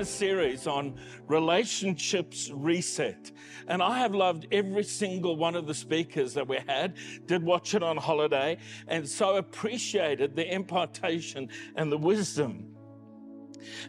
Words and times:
a 0.00 0.04
series 0.04 0.66
on 0.66 0.94
relationships 1.26 2.50
reset. 2.54 3.30
And 3.68 3.82
I 3.82 3.98
have 3.98 4.14
loved 4.14 4.46
every 4.50 4.82
single 4.82 5.36
one 5.36 5.54
of 5.54 5.66
the 5.66 5.74
speakers 5.74 6.32
that 6.34 6.48
we 6.48 6.58
had, 6.66 6.94
did 7.26 7.42
watch 7.42 7.74
it 7.74 7.82
on 7.82 7.98
holiday, 7.98 8.56
and 8.88 9.06
so 9.06 9.36
appreciated 9.36 10.34
the 10.34 10.52
impartation 10.52 11.50
and 11.76 11.92
the 11.92 11.98
wisdom. 11.98 12.74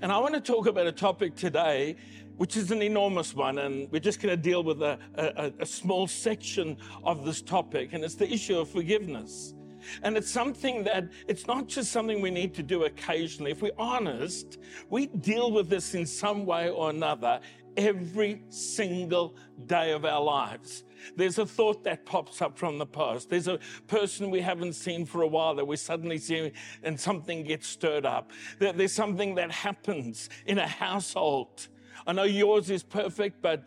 And 0.01 0.11
I 0.11 0.17
want 0.17 0.35
to 0.35 0.41
talk 0.41 0.67
about 0.67 0.85
a 0.85 0.91
topic 0.91 1.35
today 1.35 1.95
which 2.35 2.57
is 2.57 2.71
an 2.71 2.81
enormous 2.81 3.35
one, 3.35 3.59
and 3.59 3.91
we're 3.91 3.99
just 3.99 4.19
going 4.19 4.35
to 4.35 4.41
deal 4.41 4.63
with 4.63 4.81
a, 4.81 4.97
a, 5.15 5.53
a, 5.59 5.65
small 5.65 6.07
section 6.07 6.75
of 7.03 7.23
this 7.23 7.39
topic, 7.39 7.93
and 7.93 8.03
it's 8.03 8.15
the 8.15 8.27
issue 8.27 8.57
of 8.57 8.67
forgiveness. 8.67 9.53
And 10.03 10.17
it's 10.17 10.29
something 10.29 10.83
that 10.83 11.09
it's 11.27 11.47
not 11.47 11.67
just 11.67 11.91
something 11.91 12.21
we 12.21 12.31
need 12.31 12.53
to 12.55 12.63
do 12.63 12.85
occasionally. 12.85 13.51
If 13.51 13.61
we're 13.61 13.71
honest, 13.77 14.57
we 14.89 15.07
deal 15.07 15.51
with 15.51 15.69
this 15.69 15.93
in 15.93 16.05
some 16.05 16.45
way 16.45 16.69
or 16.69 16.89
another 16.89 17.39
every 17.77 18.43
single 18.49 19.35
day 19.65 19.91
of 19.91 20.05
our 20.05 20.21
lives. 20.21 20.83
There's 21.15 21.39
a 21.39 21.45
thought 21.45 21.83
that 21.85 22.05
pops 22.05 22.41
up 22.41 22.57
from 22.57 22.77
the 22.77 22.85
past. 22.85 23.29
There's 23.29 23.47
a 23.47 23.59
person 23.87 24.29
we 24.29 24.41
haven't 24.41 24.73
seen 24.73 25.05
for 25.05 25.23
a 25.23 25.27
while 25.27 25.55
that 25.55 25.65
we 25.65 25.77
suddenly 25.77 26.17
see 26.17 26.51
and 26.83 26.99
something 26.99 27.43
gets 27.43 27.67
stirred 27.67 28.05
up. 28.05 28.31
There's 28.59 28.93
something 28.93 29.35
that 29.35 29.51
happens 29.51 30.29
in 30.45 30.57
a 30.59 30.67
household. 30.67 31.67
I 32.05 32.13
know 32.13 32.23
yours 32.23 32.69
is 32.69 32.83
perfect, 32.83 33.41
but 33.41 33.65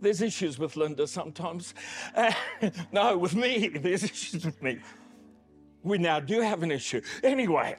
there's 0.00 0.20
issues 0.20 0.58
with 0.58 0.76
Linda 0.76 1.06
sometimes. 1.06 1.74
Uh, 2.14 2.32
no, 2.92 3.16
with 3.16 3.36
me, 3.36 3.68
there's 3.68 4.02
issues 4.02 4.44
with 4.44 4.60
me 4.62 4.78
we 5.82 5.98
now 5.98 6.20
do 6.20 6.40
have 6.40 6.62
an 6.62 6.70
issue. 6.70 7.00
Anyway, 7.22 7.76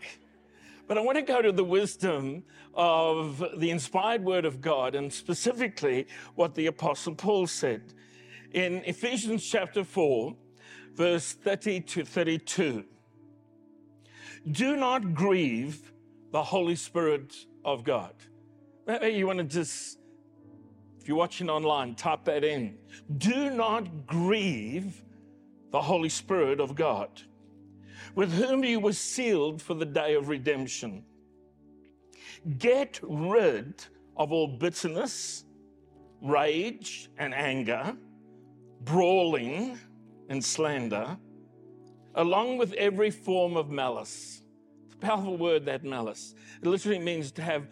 but 0.87 0.97
I 0.97 1.01
want 1.01 1.17
to 1.17 1.21
go 1.21 1.41
to 1.41 1.51
the 1.51 1.63
wisdom 1.63 2.43
of 2.73 3.43
the 3.57 3.69
inspired 3.69 4.23
word 4.23 4.45
of 4.45 4.61
God 4.61 4.95
and 4.95 5.11
specifically 5.11 6.07
what 6.35 6.55
the 6.55 6.67
Apostle 6.67 7.15
Paul 7.15 7.47
said 7.47 7.93
in 8.51 8.83
Ephesians 8.85 9.43
chapter 9.43 9.83
4, 9.83 10.35
verse 10.93 11.33
30 11.33 11.81
to 11.81 12.05
32. 12.05 12.85
Do 14.51 14.75
not 14.75 15.13
grieve 15.13 15.93
the 16.31 16.43
Holy 16.43 16.75
Spirit 16.75 17.33
of 17.63 17.83
God. 17.83 18.13
Maybe 18.85 19.15
you 19.17 19.27
want 19.27 19.39
to 19.39 19.45
just, 19.45 19.99
if 20.99 21.07
you're 21.07 21.17
watching 21.17 21.49
online, 21.49 21.95
type 21.95 22.25
that 22.25 22.43
in. 22.43 22.77
Do 23.17 23.49
not 23.49 24.05
grieve 24.05 25.01
the 25.71 25.81
Holy 25.81 26.09
Spirit 26.09 26.59
of 26.59 26.75
God 26.75 27.21
with 28.15 28.31
whom 28.31 28.63
you 28.63 28.79
were 28.79 28.93
sealed 28.93 29.61
for 29.61 29.73
the 29.73 29.85
day 29.85 30.15
of 30.15 30.29
redemption. 30.29 31.03
Get 32.57 32.99
rid 33.01 33.85
of 34.17 34.31
all 34.31 34.47
bitterness, 34.47 35.45
rage, 36.21 37.09
and 37.17 37.33
anger, 37.33 37.95
brawling 38.81 39.79
and 40.29 40.43
slander, 40.43 41.17
along 42.15 42.57
with 42.57 42.73
every 42.73 43.09
form 43.09 43.57
of 43.57 43.69
malice. 43.69 44.41
It's 44.87 44.95
a 44.95 44.97
powerful 44.97 45.37
word, 45.37 45.65
that 45.65 45.83
malice. 45.83 46.35
It 46.61 46.67
literally 46.67 46.99
means 46.99 47.31
to 47.33 47.41
have 47.41 47.67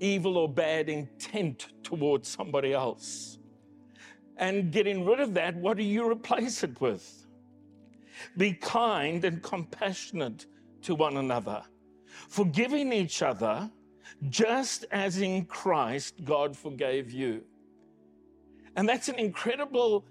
evil 0.00 0.36
or 0.36 0.48
bad 0.48 0.88
intent 0.88 1.68
towards 1.82 2.28
somebody 2.28 2.72
else. 2.72 3.38
And 4.36 4.70
getting 4.70 5.04
rid 5.04 5.20
of 5.20 5.34
that, 5.34 5.56
what 5.56 5.76
do 5.76 5.82
you 5.82 6.08
replace 6.08 6.62
it 6.62 6.80
with? 6.80 7.26
Be 8.36 8.52
kind 8.52 9.24
and 9.24 9.42
compassionate 9.42 10.46
to 10.82 10.94
one 10.94 11.16
another, 11.16 11.62
forgiving 12.28 12.92
each 12.92 13.22
other 13.22 13.70
just 14.28 14.84
as 14.90 15.18
in 15.18 15.44
Christ 15.44 16.24
God 16.24 16.56
forgave 16.56 17.10
you. 17.10 17.42
And 18.76 18.88
that's 18.88 19.08
an 19.08 19.16
incredible 19.16 20.04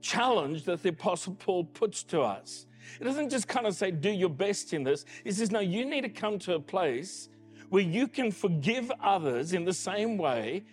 challenge 0.00 0.64
that 0.64 0.82
the 0.82 0.90
Apostle 0.90 1.34
Paul 1.34 1.64
puts 1.64 2.02
to 2.04 2.20
us. 2.20 2.66
It 3.00 3.04
doesn't 3.04 3.30
just 3.30 3.48
kind 3.48 3.66
of 3.66 3.74
say, 3.74 3.90
do 3.90 4.10
your 4.10 4.28
best 4.28 4.72
in 4.72 4.82
this. 4.82 5.04
He 5.24 5.32
says, 5.32 5.50
no, 5.50 5.60
you 5.60 5.84
need 5.84 6.02
to 6.02 6.08
come 6.08 6.38
to 6.40 6.54
a 6.54 6.60
place 6.60 7.28
where 7.70 7.82
you 7.82 8.06
can 8.06 8.30
forgive 8.30 8.92
others 9.00 9.52
in 9.52 9.64
the 9.64 9.72
same 9.72 10.18
way 10.18 10.64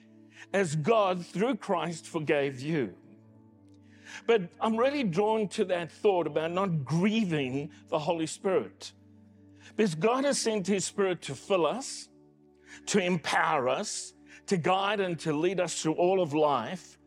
as 0.54 0.76
God, 0.76 1.26
through 1.26 1.56
Christ, 1.56 2.08
forgave 2.08 2.60
you. 2.60 2.94
But 4.28 4.44
I'm 4.60 4.78
really 4.78 5.04
drawn 5.04 5.48
to 5.50 5.66
that 5.66 5.92
thought 5.92 6.28
about 6.28 6.52
not 6.52 6.84
grieving 6.86 7.72
the 7.90 8.00
Holy 8.00 8.28
Spirit. 8.28 8.94
Because 9.76 9.96
God 9.96 10.26
has 10.26 10.40
sent 10.40 10.68
His 10.68 10.86
Spirit 10.86 11.22
to 11.24 11.36
fill 11.36 11.66
us, 11.66 12.10
to 12.88 13.00
empower 13.00 13.70
us, 13.70 14.14
to 14.48 14.58
guide 14.58 15.00
and 15.00 15.18
to 15.20 15.34
lead 15.34 15.60
us 15.60 15.82
through 15.82 15.94
all 15.94 16.22
of 16.22 16.34
life. 16.34 16.98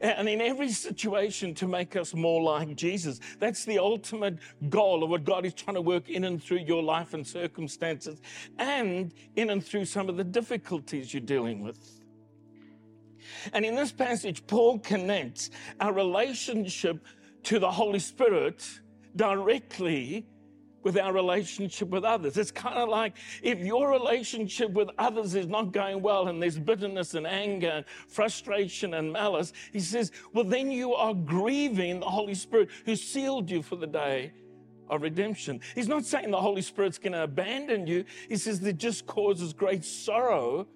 And 0.00 0.28
in 0.28 0.40
every 0.40 0.68
situation, 0.68 1.52
to 1.54 1.66
make 1.66 1.96
us 1.96 2.14
more 2.14 2.40
like 2.40 2.76
Jesus. 2.76 3.18
That's 3.40 3.64
the 3.64 3.78
ultimate 3.80 4.38
goal 4.68 5.02
of 5.02 5.10
what 5.10 5.24
God 5.24 5.44
is 5.44 5.52
trying 5.52 5.74
to 5.74 5.80
work 5.80 6.08
in 6.08 6.24
and 6.24 6.40
through 6.42 6.58
your 6.58 6.82
life 6.82 7.12
and 7.12 7.26
circumstances, 7.26 8.20
and 8.58 9.12
in 9.34 9.50
and 9.50 9.64
through 9.64 9.86
some 9.86 10.08
of 10.08 10.16
the 10.16 10.22
difficulties 10.22 11.12
you're 11.12 11.20
dealing 11.20 11.60
with. 11.60 11.99
And 13.52 13.64
in 13.64 13.74
this 13.74 13.92
passage, 13.92 14.46
Paul 14.46 14.78
connects 14.78 15.50
our 15.80 15.92
relationship 15.92 17.04
to 17.44 17.58
the 17.58 17.70
Holy 17.70 17.98
Spirit 17.98 18.66
directly 19.16 20.26
with 20.82 20.96
our 20.98 21.12
relationship 21.12 21.88
with 21.88 22.04
others. 22.04 22.36
It's 22.36 22.50
kind 22.50 22.78
of 22.78 22.88
like 22.88 23.16
if 23.42 23.58
your 23.58 23.90
relationship 23.90 24.70
with 24.72 24.88
others 24.98 25.34
is 25.34 25.46
not 25.46 25.72
going 25.72 26.00
well 26.00 26.28
and 26.28 26.42
there's 26.42 26.58
bitterness 26.58 27.14
and 27.14 27.26
anger 27.26 27.68
and 27.68 27.84
frustration 28.08 28.94
and 28.94 29.12
malice, 29.12 29.52
he 29.72 29.80
says, 29.80 30.10
well, 30.32 30.44
then 30.44 30.70
you 30.70 30.94
are 30.94 31.14
grieving 31.14 32.00
the 32.00 32.06
Holy 32.06 32.34
Spirit 32.34 32.70
who 32.86 32.96
sealed 32.96 33.50
you 33.50 33.62
for 33.62 33.76
the 33.76 33.86
day 33.86 34.32
of 34.88 35.02
redemption. 35.02 35.60
He's 35.74 35.88
not 35.88 36.04
saying 36.04 36.30
the 36.30 36.40
Holy 36.40 36.62
Spirit's 36.62 36.98
going 36.98 37.12
to 37.12 37.24
abandon 37.24 37.86
you. 37.86 38.04
He 38.28 38.36
says 38.36 38.62
it 38.64 38.78
just 38.78 39.06
causes 39.06 39.52
great 39.52 39.84
sorrow 39.84 40.66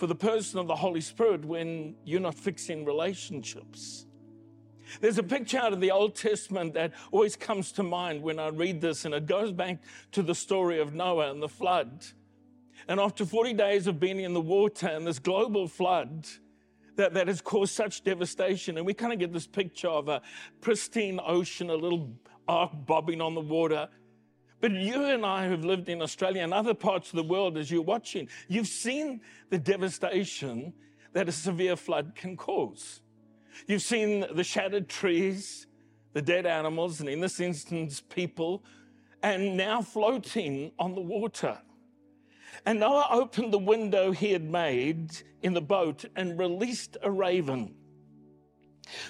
for 0.00 0.06
the 0.06 0.14
person 0.14 0.58
of 0.58 0.66
the 0.66 0.76
Holy 0.76 1.02
Spirit 1.02 1.44
when 1.44 1.94
you're 2.06 2.20
not 2.20 2.34
fixing 2.34 2.86
relationships. 2.86 4.06
There's 5.02 5.18
a 5.18 5.22
picture 5.22 5.58
out 5.58 5.74
of 5.74 5.80
the 5.82 5.90
Old 5.90 6.14
Testament 6.14 6.72
that 6.72 6.94
always 7.12 7.36
comes 7.36 7.70
to 7.72 7.82
mind 7.82 8.22
when 8.22 8.38
I 8.38 8.48
read 8.48 8.80
this, 8.80 9.04
and 9.04 9.12
it 9.12 9.26
goes 9.26 9.52
back 9.52 9.82
to 10.12 10.22
the 10.22 10.34
story 10.34 10.80
of 10.80 10.94
Noah 10.94 11.30
and 11.30 11.42
the 11.42 11.50
flood. 11.50 12.06
And 12.88 12.98
after 12.98 13.26
40 13.26 13.52
days 13.52 13.86
of 13.86 14.00
being 14.00 14.20
in 14.20 14.32
the 14.32 14.40
water 14.40 14.86
and 14.86 15.06
this 15.06 15.18
global 15.18 15.68
flood 15.68 16.26
that, 16.96 17.12
that 17.12 17.28
has 17.28 17.42
caused 17.42 17.74
such 17.74 18.02
devastation, 18.02 18.78
and 18.78 18.86
we 18.86 18.94
kind 18.94 19.12
of 19.12 19.18
get 19.18 19.34
this 19.34 19.46
picture 19.46 19.88
of 19.88 20.08
a 20.08 20.22
pristine 20.62 21.20
ocean, 21.22 21.68
a 21.68 21.74
little 21.74 22.10
ark 22.48 22.72
bobbing 22.86 23.20
on 23.20 23.34
the 23.34 23.42
water, 23.42 23.86
but 24.60 24.72
you 24.72 25.04
and 25.04 25.24
I 25.24 25.48
who've 25.48 25.64
lived 25.64 25.88
in 25.88 26.02
Australia 26.02 26.42
and 26.42 26.52
other 26.52 26.74
parts 26.74 27.10
of 27.10 27.16
the 27.16 27.22
world, 27.22 27.56
as 27.56 27.70
you're 27.70 27.82
watching, 27.82 28.28
you've 28.48 28.66
seen 28.66 29.20
the 29.48 29.58
devastation 29.58 30.72
that 31.12 31.28
a 31.28 31.32
severe 31.32 31.76
flood 31.76 32.14
can 32.14 32.36
cause. 32.36 33.00
You've 33.66 33.82
seen 33.82 34.26
the 34.32 34.44
shattered 34.44 34.88
trees, 34.88 35.66
the 36.12 36.22
dead 36.22 36.46
animals, 36.46 37.00
and 37.00 37.08
in 37.08 37.20
this 37.20 37.40
instance, 37.40 38.00
people, 38.00 38.62
and 39.22 39.56
now 39.56 39.82
floating 39.82 40.72
on 40.78 40.94
the 40.94 41.00
water. 41.00 41.58
And 42.66 42.80
Noah 42.80 43.08
opened 43.10 43.52
the 43.52 43.58
window 43.58 44.12
he 44.12 44.32
had 44.32 44.44
made 44.44 45.10
in 45.42 45.54
the 45.54 45.60
boat 45.60 46.04
and 46.16 46.38
released 46.38 46.96
a 47.02 47.10
raven. 47.10 47.74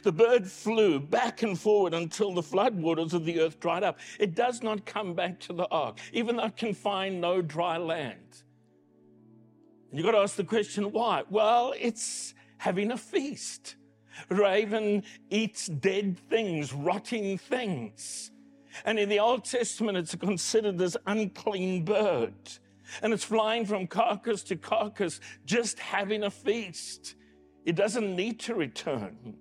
The 0.02 0.12
bird 0.12 0.46
flew 0.46 1.00
back 1.00 1.42
and 1.42 1.58
forward 1.58 1.94
until 1.94 2.34
the 2.34 2.42
floodwaters 2.42 3.12
of 3.12 3.24
the 3.24 3.40
earth 3.40 3.60
dried 3.60 3.82
up. 3.82 3.98
It 4.18 4.34
does 4.34 4.62
not 4.62 4.86
come 4.86 5.14
back 5.14 5.40
to 5.40 5.52
the 5.52 5.68
ark, 5.70 5.98
even 6.12 6.36
though 6.36 6.46
it 6.46 6.56
can 6.56 6.74
find 6.74 7.20
no 7.20 7.42
dry 7.42 7.76
land. 7.76 8.42
And 9.90 9.98
You've 9.98 10.04
got 10.06 10.12
to 10.12 10.18
ask 10.18 10.36
the 10.36 10.44
question 10.44 10.92
why? 10.92 11.24
Well, 11.28 11.74
it's 11.78 12.34
having 12.58 12.92
a 12.92 12.96
feast. 12.96 13.76
Raven 14.28 15.02
eats 15.30 15.66
dead 15.66 16.18
things, 16.28 16.72
rotting 16.72 17.38
things. 17.38 18.30
And 18.84 18.98
in 18.98 19.08
the 19.08 19.18
Old 19.18 19.44
Testament, 19.44 19.98
it's 19.98 20.14
considered 20.14 20.78
this 20.78 20.96
unclean 21.06 21.84
bird. 21.84 22.34
And 23.02 23.12
it's 23.12 23.24
flying 23.24 23.66
from 23.66 23.86
carcass 23.86 24.42
to 24.44 24.56
carcass, 24.56 25.20
just 25.44 25.78
having 25.78 26.24
a 26.24 26.30
feast. 26.30 27.14
It 27.64 27.76
doesn't 27.76 28.16
need 28.16 28.40
to 28.40 28.54
return. 28.54 29.36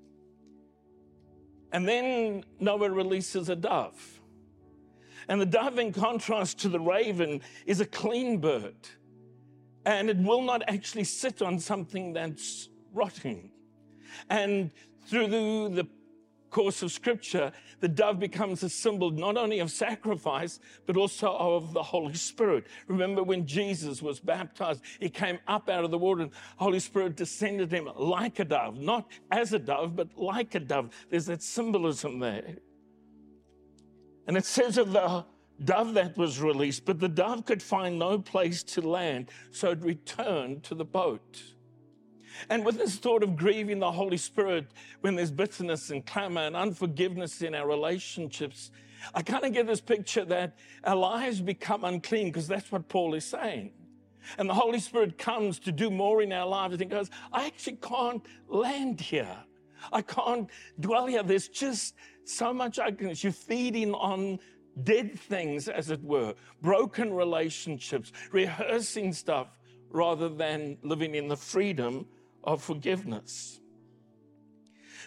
And 1.71 1.87
then 1.87 2.43
Noah 2.59 2.89
releases 2.89 3.49
a 3.49 3.55
dove. 3.55 4.19
And 5.27 5.39
the 5.39 5.45
dove, 5.45 5.77
in 5.77 5.93
contrast 5.93 6.59
to 6.59 6.69
the 6.69 6.79
raven, 6.79 7.41
is 7.65 7.81
a 7.81 7.85
clean 7.85 8.39
bird. 8.39 8.75
And 9.85 10.09
it 10.09 10.17
will 10.17 10.41
not 10.41 10.63
actually 10.67 11.03
sit 11.03 11.41
on 11.41 11.59
something 11.59 12.13
that's 12.13 12.69
rotting. 12.93 13.51
And 14.29 14.71
through 15.07 15.27
the, 15.27 15.87
course 16.49 16.81
of 16.81 16.91
scripture, 16.91 17.51
the 17.79 17.87
dove 17.87 18.19
becomes 18.19 18.63
a 18.63 18.69
symbol 18.69 19.11
not 19.11 19.37
only 19.37 19.59
of 19.59 19.71
sacrifice, 19.71 20.59
but 20.85 20.97
also 20.97 21.31
of 21.31 21.73
the 21.73 21.83
Holy 21.83 22.13
Spirit. 22.13 22.65
Remember 22.87 23.23
when 23.23 23.45
Jesus 23.45 24.01
was 24.01 24.19
baptized, 24.19 24.81
he 24.99 25.09
came 25.09 25.39
up 25.47 25.69
out 25.69 25.83
of 25.83 25.91
the 25.91 25.97
water 25.97 26.23
and 26.23 26.31
Holy 26.57 26.79
Spirit 26.79 27.15
descended 27.15 27.71
him 27.71 27.89
like 27.95 28.39
a 28.39 28.45
dove, 28.45 28.77
not 28.77 29.07
as 29.31 29.53
a 29.53 29.59
dove, 29.59 29.95
but 29.95 30.09
like 30.17 30.55
a 30.55 30.59
dove. 30.59 30.89
There's 31.09 31.27
that 31.27 31.41
symbolism 31.41 32.19
there. 32.19 32.55
And 34.27 34.37
it 34.37 34.45
says 34.45 34.77
of 34.77 34.91
the 34.91 35.25
dove 35.63 35.93
that 35.95 36.17
was 36.17 36.39
released, 36.39 36.85
but 36.85 36.99
the 36.99 37.09
dove 37.09 37.45
could 37.45 37.61
find 37.61 37.99
no 37.99 38.19
place 38.19 38.63
to 38.63 38.81
land, 38.81 39.29
so 39.51 39.71
it 39.71 39.81
returned 39.81 40.63
to 40.63 40.75
the 40.75 40.85
boat. 40.85 41.41
And 42.49 42.65
with 42.65 42.77
this 42.77 42.95
thought 42.95 43.23
of 43.23 43.35
grieving 43.35 43.79
the 43.79 43.91
Holy 43.91 44.17
Spirit 44.17 44.67
when 45.01 45.15
there's 45.15 45.31
bitterness 45.31 45.89
and 45.89 46.05
clamor 46.05 46.41
and 46.41 46.55
unforgiveness 46.55 47.41
in 47.41 47.55
our 47.55 47.67
relationships, 47.67 48.71
I 49.13 49.21
kind 49.21 49.43
of 49.43 49.53
get 49.53 49.67
this 49.67 49.81
picture 49.81 50.25
that 50.25 50.57
our 50.83 50.95
lives 50.95 51.41
become 51.41 51.83
unclean 51.83 52.27
because 52.27 52.47
that's 52.47 52.71
what 52.71 52.87
Paul 52.87 53.13
is 53.13 53.25
saying. 53.25 53.71
And 54.37 54.49
the 54.49 54.53
Holy 54.53 54.79
Spirit 54.79 55.17
comes 55.17 55.59
to 55.59 55.71
do 55.71 55.89
more 55.89 56.21
in 56.21 56.31
our 56.31 56.47
lives 56.47 56.79
and 56.79 56.89
goes, 56.89 57.09
I 57.31 57.45
actually 57.47 57.77
can't 57.77 58.25
land 58.47 59.01
here. 59.01 59.37
I 59.91 60.01
can't 60.01 60.49
dwell 60.79 61.07
here. 61.07 61.23
There's 61.23 61.47
just 61.47 61.95
so 62.25 62.53
much 62.53 62.79
ugliness. 62.79 63.23
You're 63.23 63.33
feeding 63.33 63.93
on 63.93 64.39
dead 64.83 65.17
things, 65.17 65.67
as 65.67 65.89
it 65.89 66.03
were, 66.03 66.35
broken 66.61 67.13
relationships, 67.13 68.11
rehearsing 68.31 69.13
stuff 69.13 69.47
rather 69.89 70.29
than 70.29 70.77
living 70.83 71.15
in 71.15 71.27
the 71.27 71.35
freedom 71.35 72.05
of 72.43 72.63
forgiveness. 72.63 73.59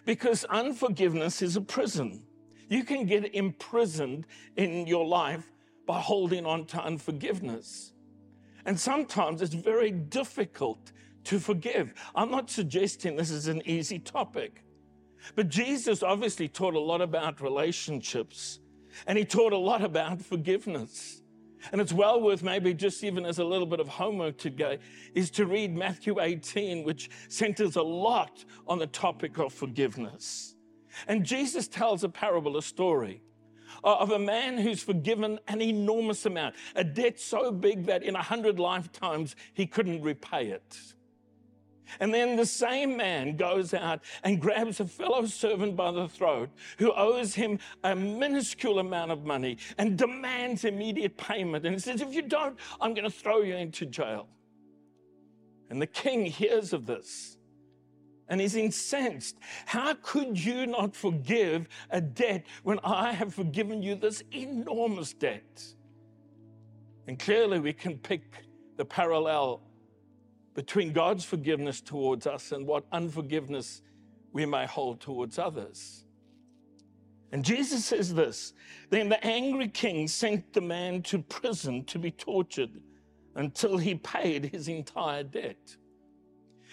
Because 0.04 0.44
unforgiveness 0.44 1.42
is 1.42 1.56
a 1.56 1.60
prison. 1.60 2.24
You 2.68 2.84
can 2.84 3.06
get 3.06 3.34
imprisoned 3.34 4.26
in 4.56 4.86
your 4.86 5.06
life 5.06 5.52
by 5.86 6.00
holding 6.00 6.46
on 6.46 6.64
to 6.66 6.82
unforgiveness. 6.82 7.92
And 8.64 8.78
sometimes 8.78 9.42
it's 9.42 9.54
very 9.54 9.90
difficult 9.90 10.92
to 11.24 11.38
forgive. 11.38 11.94
I'm 12.14 12.30
not 12.30 12.50
suggesting 12.50 13.16
this 13.16 13.30
is 13.30 13.48
an 13.48 13.62
easy 13.64 13.98
topic, 13.98 14.64
but 15.34 15.48
Jesus 15.48 16.02
obviously 16.02 16.48
taught 16.48 16.74
a 16.74 16.80
lot 16.80 17.00
about 17.00 17.40
relationships 17.40 18.60
and 19.06 19.18
he 19.18 19.24
taught 19.24 19.52
a 19.52 19.58
lot 19.58 19.82
about 19.82 20.20
forgiveness. 20.20 21.21
And 21.70 21.80
it's 21.80 21.92
well 21.92 22.20
worth 22.20 22.42
maybe 22.42 22.74
just 22.74 23.04
even 23.04 23.24
as 23.24 23.38
a 23.38 23.44
little 23.44 23.66
bit 23.66 23.78
of 23.78 23.88
homework 23.88 24.38
today 24.38 24.78
is 25.14 25.30
to 25.32 25.46
read 25.46 25.76
Matthew 25.76 26.20
18, 26.20 26.82
which 26.82 27.10
centers 27.28 27.76
a 27.76 27.82
lot 27.82 28.44
on 28.66 28.78
the 28.78 28.86
topic 28.88 29.38
of 29.38 29.52
forgiveness. 29.52 30.56
And 31.06 31.24
Jesus 31.24 31.68
tells 31.68 32.02
a 32.04 32.08
parable, 32.08 32.56
a 32.56 32.62
story 32.62 33.22
uh, 33.84 33.96
of 33.96 34.10
a 34.10 34.18
man 34.18 34.58
who's 34.58 34.82
forgiven 34.82 35.38
an 35.48 35.60
enormous 35.60 36.26
amount, 36.26 36.54
a 36.74 36.84
debt 36.84 37.18
so 37.18 37.50
big 37.52 37.86
that 37.86 38.02
in 38.02 38.16
a 38.16 38.22
hundred 38.22 38.58
lifetimes 38.58 39.36
he 39.54 39.66
couldn't 39.66 40.02
repay 40.02 40.48
it. 40.48 40.76
And 42.00 42.12
then 42.12 42.36
the 42.36 42.46
same 42.46 42.96
man 42.96 43.36
goes 43.36 43.74
out 43.74 44.02
and 44.24 44.40
grabs 44.40 44.80
a 44.80 44.86
fellow 44.86 45.26
servant 45.26 45.76
by 45.76 45.90
the 45.90 46.08
throat 46.08 46.50
who 46.78 46.92
owes 46.92 47.34
him 47.34 47.58
a 47.84 47.94
minuscule 47.94 48.78
amount 48.78 49.10
of 49.12 49.24
money 49.24 49.58
and 49.78 49.96
demands 49.98 50.64
immediate 50.64 51.16
payment. 51.16 51.66
And 51.66 51.82
says, 51.82 52.00
If 52.00 52.14
you 52.14 52.22
don't, 52.22 52.58
I'm 52.80 52.94
going 52.94 53.04
to 53.04 53.10
throw 53.10 53.42
you 53.42 53.56
into 53.56 53.86
jail. 53.86 54.28
And 55.70 55.80
the 55.80 55.86
king 55.86 56.26
hears 56.26 56.72
of 56.72 56.86
this 56.86 57.38
and 58.28 58.40
is 58.40 58.56
incensed. 58.56 59.36
How 59.66 59.94
could 59.94 60.42
you 60.42 60.66
not 60.66 60.94
forgive 60.94 61.68
a 61.90 62.00
debt 62.00 62.46
when 62.62 62.78
I 62.84 63.12
have 63.12 63.34
forgiven 63.34 63.82
you 63.82 63.94
this 63.94 64.22
enormous 64.32 65.12
debt? 65.12 65.62
And 67.06 67.18
clearly, 67.18 67.58
we 67.58 67.72
can 67.72 67.98
pick 67.98 68.22
the 68.76 68.84
parallel 68.84 69.60
between 70.54 70.92
God's 70.92 71.24
forgiveness 71.24 71.80
towards 71.80 72.26
us 72.26 72.52
and 72.52 72.66
what 72.66 72.84
unforgiveness 72.92 73.82
we 74.32 74.46
may 74.46 74.66
hold 74.66 75.00
towards 75.00 75.38
others. 75.38 76.04
And 77.32 77.44
Jesus 77.44 77.84
says 77.84 78.14
this 78.14 78.52
Then 78.90 79.08
the 79.08 79.24
angry 79.24 79.68
king 79.68 80.06
sent 80.06 80.52
the 80.52 80.60
man 80.60 81.02
to 81.04 81.18
prison 81.18 81.84
to 81.84 81.98
be 81.98 82.10
tortured 82.10 82.80
until 83.34 83.78
he 83.78 83.94
paid 83.94 84.46
his 84.46 84.68
entire 84.68 85.22
debt. 85.22 85.76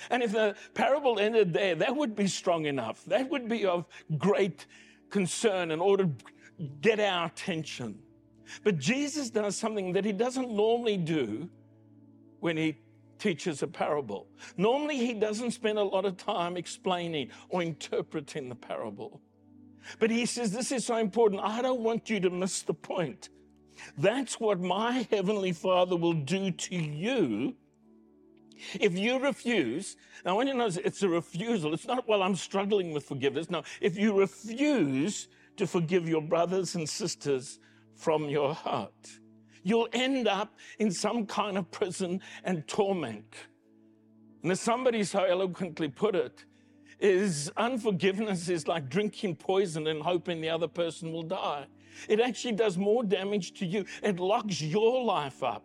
And 0.10 0.24
if 0.24 0.32
the 0.32 0.56
parable 0.74 1.20
ended 1.20 1.54
there, 1.54 1.76
that 1.76 1.96
would 1.96 2.16
be 2.16 2.28
strong 2.28 2.66
enough. 2.66 3.04
That 3.06 3.30
would 3.30 3.50
be 3.50 3.66
of 3.66 3.86
great 4.18 4.66
concern 5.10 5.72
in 5.72 5.80
order 5.80 6.06
to 6.06 6.70
get 6.82 7.00
our 7.00 7.28
attention. 7.28 8.00
But 8.64 8.78
Jesus 8.78 9.30
does 9.30 9.56
something 9.56 9.94
that 9.94 10.06
he 10.06 10.12
doesn't 10.12 10.52
normally 10.52 10.98
do 10.98 11.50
when 12.40 12.58
he 12.58 12.78
teaches 13.20 13.62
a 13.62 13.68
parable. 13.68 14.28
Normally, 14.58 14.98
he 14.98 15.14
doesn't 15.14 15.52
spend 15.52 15.78
a 15.78 15.84
lot 15.84 16.06
of 16.06 16.18
time 16.18 16.58
explaining 16.58 17.30
or 17.50 17.62
interpreting 17.62 18.50
the 18.50 18.56
parable. 18.56 19.22
But 20.00 20.12
he 20.12 20.26
says, 20.26 20.52
This 20.52 20.72
is 20.72 20.86
so 20.86 20.98
important. 20.98 21.42
I 21.44 21.62
don't 21.62 21.82
want 21.82 22.10
you 22.10 22.20
to 22.22 22.30
miss 22.30 22.62
the 22.62 22.74
point. 22.74 23.30
That's 23.98 24.40
what 24.40 24.60
my 24.60 25.08
heavenly 25.12 25.54
Father 25.54 25.96
will 25.96 26.14
do 26.14 26.52
to 26.52 26.76
you 26.76 27.56
if 28.80 28.98
you 28.98 29.20
refuse. 29.20 29.96
Now, 30.26 30.36
want 30.36 30.50
you 30.50 30.54
know 30.54 30.66
it's 30.68 31.02
a 31.02 31.10
refusal. 31.10 31.74
It's 31.74 31.88
not, 31.88 32.08
well, 32.08 32.22
I'm 32.22 32.36
struggling 32.36 32.92
with 32.92 33.06
forgiveness. 33.06 33.50
No, 33.50 33.64
if 33.80 33.98
you 33.98 34.18
refuse 34.18 35.28
to 35.58 35.66
forgive 35.66 36.08
your 36.08 36.22
brothers 36.22 36.76
and 36.76 36.88
sisters 36.88 37.60
from 37.96 38.30
your 38.30 38.54
heart 38.54 39.20
you'll 39.64 39.88
end 39.94 40.28
up 40.28 40.56
in 40.80 40.92
some 40.92 41.26
kind 41.26 41.58
of 41.58 41.70
prison 41.72 42.22
and 42.44 42.68
torment. 42.68 43.36
And 44.44 44.52
as 44.52 44.60
somebody 44.60 45.04
so 45.04 45.24
eloquently 45.24 45.90
put 45.90 46.16
it, 46.16 46.46
is 47.00 47.52
unforgiveness 47.56 48.50
is 48.50 48.68
like 48.68 48.90
drinking 48.90 49.36
poison 49.36 49.88
and 49.88 50.02
hoping 50.02 50.42
the 50.42 50.50
other 50.50 50.68
person 50.68 51.12
will 51.12 51.24
die. 51.24 51.66
It 52.08 52.20
actually 52.20 52.54
does 52.54 52.78
more 52.78 53.04
damage 53.04 53.54
to 53.60 53.66
you. 53.66 53.86
It 54.04 54.20
locks 54.20 54.62
your 54.62 55.04
life 55.04 55.44
up. 55.44 55.64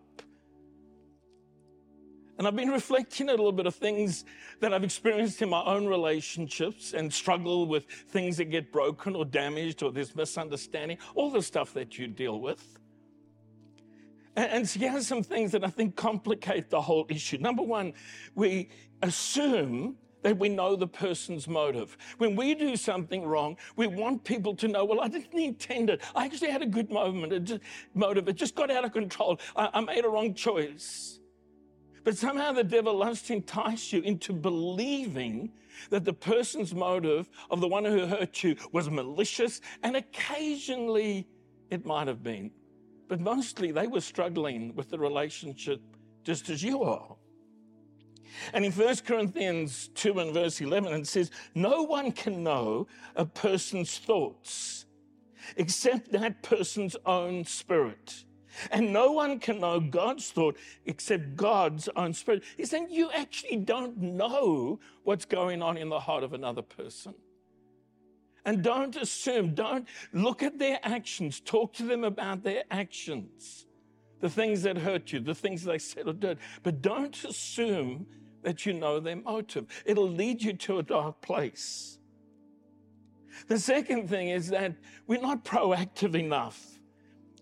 And 2.36 2.48
I've 2.48 2.56
been 2.56 2.70
reflecting 2.70 3.28
a 3.28 3.30
little 3.30 3.52
bit 3.52 3.66
of 3.66 3.76
things 3.76 4.24
that 4.60 4.74
I've 4.74 4.82
experienced 4.82 5.40
in 5.40 5.48
my 5.48 5.62
own 5.62 5.86
relationships 5.86 6.92
and 6.92 7.12
struggle 7.12 7.66
with 7.66 7.86
things 7.86 8.38
that 8.38 8.46
get 8.46 8.72
broken 8.72 9.14
or 9.14 9.24
damaged 9.24 9.84
or 9.84 9.92
there's 9.92 10.16
misunderstanding, 10.16 10.98
all 11.14 11.30
the 11.30 11.42
stuff 11.42 11.72
that 11.74 11.96
you 11.96 12.08
deal 12.08 12.40
with. 12.40 12.78
And, 14.36 14.50
and 14.50 14.68
here's 14.68 15.06
some 15.06 15.22
things 15.22 15.52
that 15.52 15.64
I 15.64 15.68
think 15.68 15.96
complicate 15.96 16.70
the 16.70 16.80
whole 16.80 17.06
issue. 17.08 17.38
Number 17.38 17.62
one, 17.62 17.92
we 18.34 18.68
assume 19.02 19.96
that 20.22 20.38
we 20.38 20.48
know 20.48 20.74
the 20.74 20.86
person's 20.86 21.46
motive. 21.46 21.98
When 22.16 22.34
we 22.34 22.54
do 22.54 22.76
something 22.76 23.24
wrong, 23.24 23.58
we 23.76 23.86
want 23.86 24.24
people 24.24 24.56
to 24.56 24.66
know, 24.66 24.84
well, 24.84 25.02
I 25.02 25.08
didn't 25.08 25.38
intend 25.38 25.90
it. 25.90 26.00
I 26.14 26.24
actually 26.24 26.50
had 26.50 26.62
a 26.62 26.66
good 26.66 26.90
moment, 26.90 27.44
just, 27.44 27.60
motive. 27.92 28.26
It 28.26 28.36
just 28.36 28.54
got 28.54 28.70
out 28.70 28.84
of 28.86 28.92
control. 28.92 29.38
I, 29.54 29.68
I 29.74 29.80
made 29.80 30.04
a 30.04 30.08
wrong 30.08 30.32
choice. 30.32 31.20
But 32.04 32.16
somehow 32.16 32.52
the 32.52 32.64
devil 32.64 32.96
loves 32.96 33.22
to 33.22 33.34
entice 33.34 33.92
you 33.92 34.00
into 34.00 34.32
believing 34.32 35.52
that 35.90 36.04
the 36.04 36.12
person's 36.12 36.74
motive 36.74 37.28
of 37.50 37.60
the 37.60 37.68
one 37.68 37.84
who 37.84 38.06
hurt 38.06 38.42
you 38.42 38.56
was 38.72 38.88
malicious, 38.88 39.60
and 39.82 39.96
occasionally 39.96 41.26
it 41.70 41.84
might 41.84 42.08
have 42.08 42.22
been. 42.22 42.50
But 43.08 43.20
mostly 43.20 43.70
they 43.72 43.86
were 43.86 44.00
struggling 44.00 44.74
with 44.74 44.90
the 44.90 44.98
relationship 44.98 45.80
just 46.22 46.48
as 46.48 46.62
you 46.62 46.82
are. 46.82 47.16
And 48.52 48.64
in 48.64 48.72
1 48.72 48.96
Corinthians 49.06 49.88
2 49.94 50.18
and 50.18 50.34
verse 50.34 50.60
11, 50.60 50.92
it 50.92 51.06
says, 51.06 51.30
No 51.54 51.82
one 51.82 52.12
can 52.12 52.42
know 52.42 52.86
a 53.14 53.24
person's 53.24 53.98
thoughts 53.98 54.86
except 55.56 56.10
that 56.12 56.42
person's 56.42 56.96
own 57.06 57.44
spirit. 57.44 58.24
And 58.70 58.92
no 58.92 59.12
one 59.12 59.40
can 59.40 59.60
know 59.60 59.80
God's 59.80 60.30
thought 60.30 60.56
except 60.86 61.36
God's 61.36 61.88
own 61.96 62.12
spirit. 62.12 62.44
He's 62.56 62.70
saying 62.70 62.88
you 62.90 63.10
actually 63.12 63.56
don't 63.56 63.98
know 63.98 64.78
what's 65.02 65.24
going 65.24 65.60
on 65.60 65.76
in 65.76 65.88
the 65.88 66.00
heart 66.00 66.22
of 66.22 66.32
another 66.32 66.62
person. 66.62 67.14
And 68.44 68.62
don't 68.62 68.94
assume, 68.96 69.54
don't 69.54 69.88
look 70.12 70.42
at 70.42 70.58
their 70.58 70.78
actions. 70.82 71.40
Talk 71.40 71.72
to 71.74 71.82
them 71.84 72.04
about 72.04 72.42
their 72.42 72.64
actions, 72.70 73.66
the 74.20 74.28
things 74.28 74.62
that 74.62 74.76
hurt 74.76 75.12
you, 75.12 75.20
the 75.20 75.34
things 75.34 75.64
they 75.64 75.78
said 75.78 76.06
or 76.06 76.12
did. 76.12 76.38
But 76.62 76.82
don't 76.82 77.24
assume 77.24 78.06
that 78.42 78.66
you 78.66 78.74
know 78.74 79.00
their 79.00 79.16
motive. 79.16 79.66
It'll 79.86 80.10
lead 80.10 80.42
you 80.42 80.52
to 80.52 80.78
a 80.78 80.82
dark 80.82 81.20
place. 81.22 81.98
The 83.48 83.58
second 83.58 84.08
thing 84.08 84.28
is 84.28 84.48
that 84.48 84.74
we're 85.06 85.20
not 85.20 85.44
proactive 85.44 86.14
enough 86.14 86.78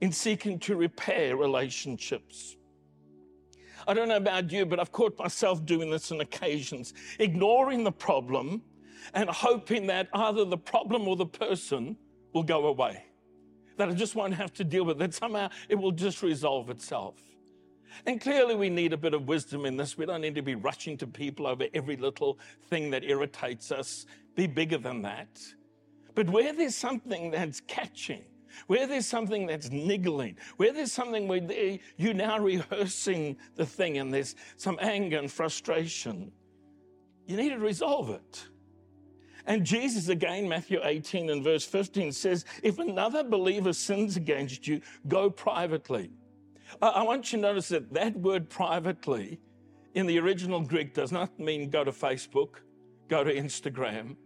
in 0.01 0.13
seeking 0.13 0.59
to 0.61 0.77
repair 0.77 1.37
relationships. 1.37 2.57
I 3.87 3.95
don't 3.95 4.09
know 4.09 4.17
about 4.17 4.51
you, 4.53 4.65
but 4.65 4.79
I've 4.79 4.93
caught 4.93 5.19
myself 5.19 5.65
doing 5.67 5.91
this 5.91 6.13
on 6.13 6.21
occasions, 6.21 6.95
ignoring 7.19 7.85
the 7.85 7.93
problem 7.93 8.63
and 9.15 9.29
hoping 9.29 9.87
that 9.87 10.09
either 10.13 10.45
the 10.45 10.59
problem 10.59 11.09
or 11.09 11.17
the 11.17 11.27
person 11.27 11.97
will 12.33 12.43
go 12.43 12.67
away. 12.67 13.05
That 13.77 13.89
I 13.89 13.93
just 13.93 14.15
won't 14.15 14.35
have 14.35 14.53
to 14.55 14.65
deal 14.65 14.85
with 14.85 15.01
it. 15.01 15.15
Somehow 15.15 15.49
it 15.69 15.77
will 15.77 15.93
just 15.93 16.23
resolve 16.23 16.71
itself. 16.71 17.17
And 18.07 18.21
clearly, 18.21 18.55
we 18.55 18.71
need 18.71 18.93
a 18.93 18.97
bit 18.97 19.13
of 19.13 19.29
wisdom 19.29 19.67
in 19.67 19.77
this. 19.77 19.99
We 19.99 20.07
don't 20.07 20.23
need 20.23 20.35
to 20.37 20.43
be 20.43 20.55
rushing 20.55 20.97
to 20.99 21.07
people 21.07 21.47
over 21.47 21.67
every 21.75 21.97
little 21.97 22.39
thing 22.71 22.91
that 22.91 23.05
irritates 23.05 23.71
us. 23.71 24.07
Be 24.35 24.47
bigger 24.47 24.79
than 24.79 25.03
that. 25.03 25.39
But 26.15 26.31
where 26.31 26.53
there's 26.53 26.77
something 26.77 27.31
that's 27.31 27.61
catching, 27.61 28.25
where 28.67 28.87
there's 28.87 29.07
something 29.07 29.47
that's 29.47 29.71
niggling, 29.71 30.37
where 30.57 30.73
there's 30.73 30.93
something 30.93 31.29
where 31.29 31.41
you're 31.97 32.15
now 32.15 32.39
rehearsing 32.39 33.37
the 33.57 33.67
thing 33.67 33.99
and 33.99 34.13
there's 34.13 34.37
some 34.57 34.79
anger 34.81 35.19
and 35.19 35.31
frustration, 35.31 36.33
you 37.27 37.37
need 37.37 37.51
to 37.51 37.59
resolve 37.59 38.11
it. 38.11 38.47
And 39.47 39.65
Jesus, 39.65 40.09
again, 40.09 40.49
Matthew 40.49 40.81
18 40.83 41.31
and 41.31 41.43
verse 41.43 41.65
15 41.65 42.13
says, 42.13 42.45
If 42.63 42.79
another 42.79 43.25
believer 43.25 43.73
sins 43.73 44.17
against 44.17 44.67
you, 44.69 44.81
go 45.09 45.31
privately. 45.31 46.11
I 46.81 47.03
want 47.03 47.33
you 47.33 47.39
to 47.39 47.43
notice 47.43 47.69
that 47.69 47.93
that 47.93 48.17
word 48.17 48.49
privately 48.49 49.41
in 49.95 50.07
the 50.07 50.19
original 50.19 50.61
Greek 50.61 50.95
does 50.95 51.13
not 51.13 51.39
mean 51.39 51.71
go 51.71 51.85
to 51.85 51.93
Facebook, 51.93 52.61
go 53.09 53.25
to 53.25 53.35
Instagram, 53.35 54.17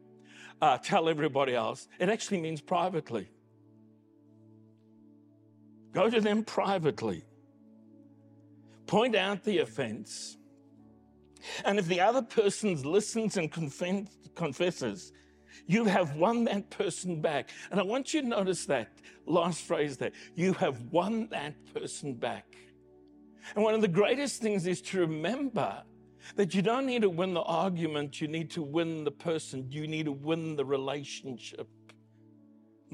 uh, 0.61 0.79
tell 0.79 1.09
everybody 1.09 1.55
else. 1.55 1.89
It 1.99 2.09
actually 2.09 2.41
means 2.41 2.61
privately. 2.61 3.29
Go 5.93 6.11
to 6.11 6.21
them 6.21 6.45
privately. 6.45 7.25
Point 8.87 9.17
out 9.17 9.43
the 9.43 9.59
offense. 9.59 10.37
And 11.65 11.79
if 11.79 11.87
the 11.87 12.01
other 12.01 12.23
person 12.23 12.81
listens 12.83 13.37
and 13.37 13.51
confesses, 14.35 15.13
you 15.67 15.85
have 15.85 16.17
won 16.17 16.45
that 16.45 16.71
person 16.71 17.21
back. 17.21 17.51
And 17.71 17.81
I 17.81 17.83
want 17.83 18.13
you 18.13 18.23
to 18.23 18.29
notice 18.29 18.67
that 18.67 18.89
last 19.27 19.63
phrase 19.63 19.97
there. 19.97 20.13
You 20.35 20.53
have 20.55 20.81
won 20.91 21.29
that 21.31 21.55
person 21.75 22.15
back. 22.15 22.45
And 23.55 23.65
one 23.65 23.75
of 23.75 23.81
the 23.81 23.89
greatest 23.89 24.43
things 24.43 24.67
is 24.67 24.83
to 24.83 25.01
remember 25.01 25.83
that 26.35 26.55
you 26.55 26.63
don't 26.63 26.87
need 26.87 27.03
to 27.03 27.11
win 27.11 27.35
the 27.35 27.43
argument, 27.43 28.21
you 28.21 28.27
need 28.27 28.51
to 28.51 28.63
win 28.63 29.05
the 29.05 29.13
person, 29.13 29.71
you 29.71 29.87
need 29.87 30.07
to 30.07 30.13
win 30.13 30.57
the 30.57 30.65
relationship. 30.65 31.69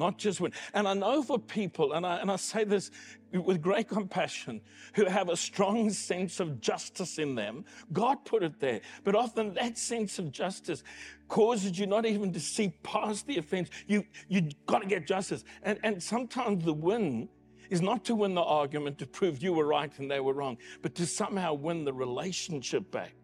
Not 0.02 0.18
just 0.18 0.40
win. 0.40 0.52
And 0.75 0.88
I 0.88 0.94
know 0.94 1.23
for 1.23 1.38
people, 1.38 1.92
and 1.92 2.04
I, 2.04 2.16
and 2.16 2.28
I 2.28 2.35
say 2.35 2.64
this 2.64 2.90
with 3.32 3.62
great 3.62 3.88
compassion, 3.88 4.61
who 4.94 5.04
have 5.04 5.28
a 5.28 5.37
strong 5.37 5.90
sense 5.90 6.40
of 6.40 6.61
justice 6.61 7.18
in 7.18 7.37
them, 7.37 7.64
God 7.92 8.25
put 8.25 8.42
it 8.42 8.59
there. 8.59 8.80
But 9.04 9.14
often 9.14 9.54
that 9.54 9.78
sense 9.78 10.18
of 10.18 10.32
justice 10.32 10.82
causes 11.28 11.78
you 11.78 11.87
not 11.87 12.04
even 12.04 12.32
to 12.32 12.40
see 12.40 12.75
past 12.82 13.28
the 13.28 13.38
offense. 13.38 13.71
You, 13.87 14.04
you 14.26 14.50
got 14.66 14.80
to 14.82 14.88
get 14.88 15.06
justice. 15.06 15.44
And, 15.62 15.78
and 15.85 16.02
sometimes 16.02 16.64
the 16.64 16.75
win 16.75 17.28
is 17.71 17.80
not 17.80 18.04
to 18.06 18.16
win 18.16 18.35
the 18.35 18.42
argument 18.42 18.99
to 18.99 19.06
prove 19.06 19.40
you 19.40 19.52
were 19.52 19.66
right 19.66 19.97
and 20.00 20.11
they 20.11 20.18
were 20.18 20.35
wrong, 20.35 20.59
but 20.82 20.97
to 20.97 21.06
somehow 21.06 21.54
win 21.54 21.85
the 21.85 21.92
relationship 21.92 22.90
back. 22.90 23.14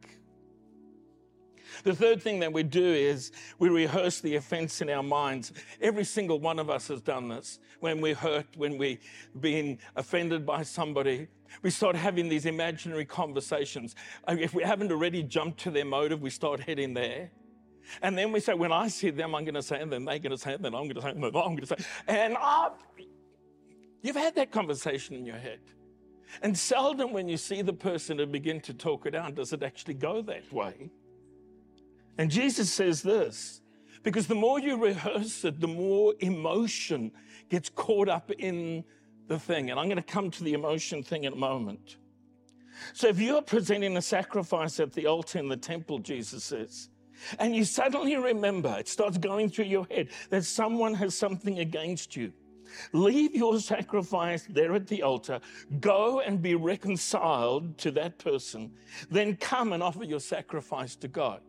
The 1.85 1.95
third 1.95 2.23
thing 2.23 2.41
that 2.41 2.53
we 2.53 2.63
do 2.63 2.85
is 2.85 3.33
we 3.59 3.69
rehearse 3.69 4.21
the 4.21 4.37
offense 4.37 4.81
in 4.81 4.91
our 4.91 5.03
minds. 5.03 5.53
Every 5.81 6.05
single 6.05 6.41
one 6.41 6.59
of 6.59 6.71
us 6.71 6.89
has 6.89 7.01
done 7.01 7.29
this. 7.29 7.59
When 7.81 8.01
we're 8.01 8.15
hurt, 8.15 8.47
when 8.57 8.79
we've 8.79 9.01
been 9.41 9.79
offended 9.97 10.45
by 10.45 10.63
somebody, 10.63 11.29
we 11.63 11.71
start 11.71 11.97
having 11.97 12.29
these 12.29 12.47
imaginary 12.47 13.05
conversations. 13.05 13.95
Uh, 14.27 14.37
if 14.39 14.55
we 14.55 14.63
haven't 14.63 14.93
already 14.93 15.23
jumped 15.23 15.61
to 15.61 15.71
their 15.71 15.85
motive, 15.85 16.21
we 16.21 16.31
start 16.31 16.61
heading 16.61 16.95
there. 16.95 17.31
And 18.03 18.19
then 18.19 18.33
we 18.33 18.41
say, 18.41 18.55
when 18.55 18.73
I 18.73 18.89
see 18.89 19.11
them, 19.11 19.35
I'm 19.35 19.45
going 19.45 19.55
to 19.55 19.63
say, 19.63 19.81
and 19.81 19.91
then 19.91 20.05
they're 20.05 20.19
going 20.19 20.33
to 20.33 20.39
say, 20.39 20.55
and 20.55 20.65
then 20.65 20.75
I'm 20.75 20.85
going 20.85 20.97
to 20.97 21.01
say, 21.01 21.11
and 21.11 21.23
then 21.23 21.35
I'm 21.35 21.55
going 21.55 21.59
to 21.59 21.67
say. 21.67 21.77
And 22.07 22.37
I, 22.39 22.71
you've 24.03 24.17
had 24.17 24.35
that 24.35 24.51
conversation 24.51 25.17
in 25.17 25.25
your 25.25 25.39
head. 25.39 25.61
And 26.43 26.57
seldom 26.57 27.13
when 27.13 27.29
you 27.29 27.39
see 27.39 27.63
the 27.63 27.73
person 27.73 28.21
and 28.21 28.31
begin 28.31 28.61
to 28.63 28.75
talk 28.75 29.07
it 29.07 29.15
out, 29.15 29.35
does 29.35 29.55
it 29.55 29.63
actually 29.63 29.95
go 29.95 30.21
that 30.23 30.53
way. 30.53 30.91
And 32.19 32.31
Jesus 32.31 32.73
says 32.73 33.03
this 33.03 33.63
because 34.03 34.27
the 34.27 34.35
more 34.35 34.59
you 34.59 34.77
rehearse 34.77 35.45
it, 35.45 35.61
the 35.61 35.69
more 35.69 36.15
emotion 36.21 37.13
gets 37.49 37.69
caught 37.69 38.09
up 38.09 38.31
in 38.33 38.85
the 39.29 39.39
thing. 39.39 39.71
And 39.71 39.79
I'm 39.79 39.87
going 39.87 39.97
to 39.97 40.03
come 40.03 40.31
to 40.33 40.45
the 40.45 40.55
emotion 40.55 41.03
thing 41.03 41.25
in 41.25 41.33
a 41.33 41.37
moment. 41.37 41.97
So 42.93 43.09
if 43.09 43.19
you're 43.19 43.43
presenting 43.43 43.97
a 43.97 44.03
sacrifice 44.03 44.81
at 44.81 44.93
the 44.93 45.07
altar 45.07 45.39
in 45.39 45.49
the 45.49 45.57
temple, 45.57 45.99
Jesus 45.99 46.45
says, 46.45 46.91
and 47.39 47.55
you 47.55 47.65
suddenly 47.65 48.17
remember, 48.17 48.77
it 48.79 48.89
starts 48.89 49.19
going 49.19 49.51
through 49.51 49.65
your 49.65 49.87
head 49.91 50.09
that 50.31 50.45
someone 50.45 50.95
has 50.95 51.17
something 51.17 51.59
against 51.59 52.15
you. 52.15 52.33
Leave 52.93 53.35
your 53.35 53.59
sacrifice 53.59 54.47
there 54.49 54.75
at 54.75 54.87
the 54.87 55.03
altar, 55.03 55.41
go 55.81 56.21
and 56.21 56.41
be 56.41 56.55
reconciled 56.55 57.79
to 57.79 57.91
that 57.93 58.19
person, 58.19 58.71
then 59.11 59.37
come 59.37 59.73
and 59.73 59.83
offer 59.83 60.05
your 60.05 60.21
sacrifice 60.21 60.95
to 60.97 61.09
God. 61.09 61.41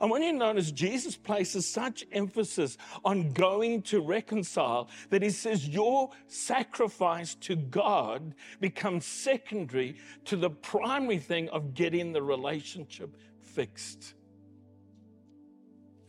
And 0.00 0.10
when 0.10 0.22
you 0.22 0.32
notice 0.32 0.70
Jesus 0.70 1.16
places 1.16 1.66
such 1.68 2.04
emphasis 2.12 2.76
on 3.04 3.32
going 3.32 3.82
to 3.82 4.00
reconcile 4.00 4.88
that 5.10 5.22
he 5.22 5.30
says 5.30 5.68
your 5.68 6.10
sacrifice 6.26 7.34
to 7.36 7.56
God 7.56 8.34
becomes 8.60 9.04
secondary 9.04 9.96
to 10.26 10.36
the 10.36 10.50
primary 10.50 11.18
thing 11.18 11.48
of 11.50 11.74
getting 11.74 12.12
the 12.12 12.22
relationship 12.22 13.16
fixed. 13.40 14.14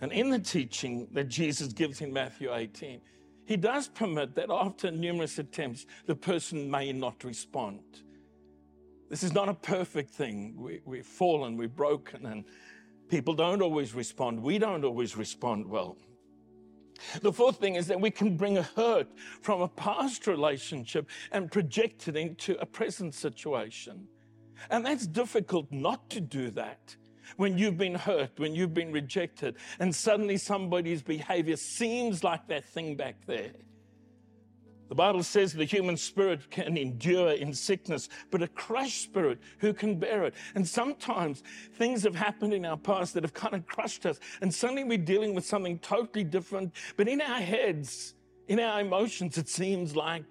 And 0.02 0.12
in 0.12 0.30
the 0.30 0.40
teaching 0.40 1.08
that 1.12 1.28
Jesus 1.28 1.74
gives 1.74 2.02
in 2.02 2.14
Matthew 2.14 2.54
18, 2.54 3.02
he 3.46 3.58
does 3.58 3.88
permit 3.88 4.36
that 4.36 4.50
after 4.52 4.92
numerous 4.92 5.40
attempts, 5.40 5.86
the 6.06 6.16
person 6.16 6.70
may 6.70 6.94
not 6.94 7.24
respond. 7.24 7.82
This 9.10 9.24
is 9.24 9.34
not 9.34 9.50
a 9.50 9.56
perfect 9.56 10.12
thing. 10.12 10.54
We, 10.56 10.82
we've 10.86 11.06
fallen, 11.06 11.58
we're 11.58 11.68
broken, 11.68 12.28
and 12.28 12.46
People 13.10 13.34
don't 13.34 13.62
always 13.62 13.94
respond. 13.94 14.42
We 14.42 14.60
don't 14.60 14.86
always 14.86 15.18
respond 15.18 15.68
well. 15.68 15.98
The 17.22 17.34
fourth 17.34 17.58
thing 17.58 17.76
is 17.76 17.88
that 17.88 18.00
we 18.00 18.12
can 18.12 18.38
bring 18.38 18.58
a 18.58 18.64
hurt 18.64 19.08
from 19.42 19.62
a 19.62 19.68
past 19.68 20.28
relationship 20.28 21.10
and 21.32 21.52
project 21.52 22.08
it 22.08 22.16
into 22.16 22.60
a 22.60 22.66
present 22.66 23.14
situation. 23.14 24.08
And 24.70 24.86
that's 24.86 25.08
difficult 25.08 25.72
not 25.72 26.10
to 26.12 26.22
do 26.22 26.52
that 26.52 26.96
when 27.38 27.58
you've 27.58 27.78
been 27.78 27.96
hurt, 27.96 28.32
when 28.38 28.54
you've 28.54 28.74
been 28.74 28.92
rejected, 28.92 29.56
and 29.80 29.96
suddenly 29.96 30.38
somebody's 30.38 31.02
behavior 31.02 31.56
seems 31.56 32.24
like 32.24 32.48
that 32.48 32.66
thing 32.66 32.96
back 32.96 33.26
there. 33.26 33.54
The 34.90 34.96
Bible 34.96 35.22
says 35.22 35.54
the 35.54 35.66
human 35.66 35.96
spirit 35.98 36.50
can 36.50 36.76
endure 36.76 37.32
in 37.32 37.54
sickness, 37.54 38.10
but 38.32 38.42
a 38.42 38.48
crushed 38.48 39.04
spirit, 39.04 39.40
who 39.60 39.72
can 39.72 40.00
bear 40.00 40.24
it? 40.26 40.34
And 40.56 40.68
sometimes 40.68 41.44
things 41.76 42.04
have 42.04 42.16
happened 42.16 42.54
in 42.54 42.66
our 42.66 42.78
past 42.78 43.14
that 43.14 43.24
have 43.24 43.36
kind 43.36 43.54
of 43.54 43.68
crushed 43.68 44.08
us, 44.08 44.20
and 44.42 44.54
suddenly 44.54 44.84
we're 44.84 44.98
dealing 44.98 45.36
with 45.36 45.46
something 45.46 45.78
totally 45.80 46.24
different. 46.24 46.74
But 46.98 47.08
in 47.08 47.22
our 47.22 47.40
heads, 47.40 48.16
in 48.48 48.60
our 48.60 48.82
emotions, 48.82 49.38
it 49.38 49.48
seems 49.48 49.96
like 49.96 50.26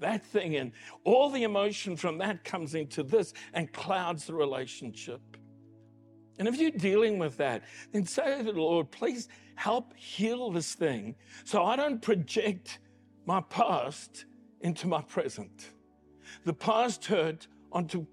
that 0.00 0.24
thing. 0.24 0.56
And 0.56 0.72
all 1.04 1.28
the 1.28 1.42
emotion 1.42 1.94
from 1.94 2.16
that 2.18 2.44
comes 2.44 2.74
into 2.74 3.02
this 3.02 3.34
and 3.52 3.70
clouds 3.72 4.24
the 4.26 4.34
relationship. 4.34 5.20
And 6.38 6.48
if 6.48 6.56
you're 6.56 6.70
dealing 6.70 7.18
with 7.18 7.36
that, 7.38 7.64
then 7.92 8.06
say 8.06 8.38
to 8.38 8.44
the 8.44 8.52
Lord, 8.52 8.90
please 8.90 9.28
help 9.56 9.92
heal 9.96 10.50
this 10.50 10.74
thing 10.74 11.16
so 11.44 11.64
I 11.64 11.76
don't 11.76 12.00
project 12.00 12.78
my 13.28 13.42
past 13.50 14.24
into 14.62 14.86
my 14.86 15.02
present. 15.02 15.68
The 16.44 16.54
past 16.54 17.04
hurt 17.04 17.46
onto 17.70 18.06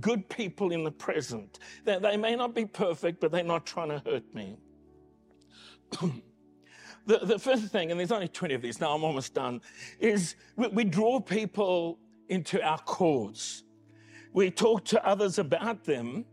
good 0.00 0.28
people 0.28 0.70
in 0.70 0.84
the 0.84 0.92
present. 0.92 1.58
That 1.84 2.00
they 2.00 2.16
may 2.16 2.36
not 2.36 2.54
be 2.54 2.64
perfect, 2.64 3.20
but 3.20 3.32
they're 3.32 3.42
not 3.42 3.66
trying 3.66 3.88
to 3.88 4.00
hurt 4.06 4.32
me. 4.32 4.56
the, 7.06 7.18
the 7.24 7.40
first 7.40 7.72
thing, 7.72 7.90
and 7.90 7.98
there's 7.98 8.12
only 8.12 8.28
20 8.28 8.54
of 8.54 8.62
these 8.62 8.80
now, 8.80 8.94
I'm 8.94 9.02
almost 9.02 9.34
done, 9.34 9.60
is 9.98 10.36
we, 10.54 10.68
we 10.68 10.84
draw 10.84 11.18
people 11.18 11.98
into 12.28 12.62
our 12.62 12.78
cause. 12.78 13.64
We 14.32 14.52
talk 14.52 14.84
to 14.84 15.04
others 15.04 15.40
about 15.40 15.82
them 15.82 16.24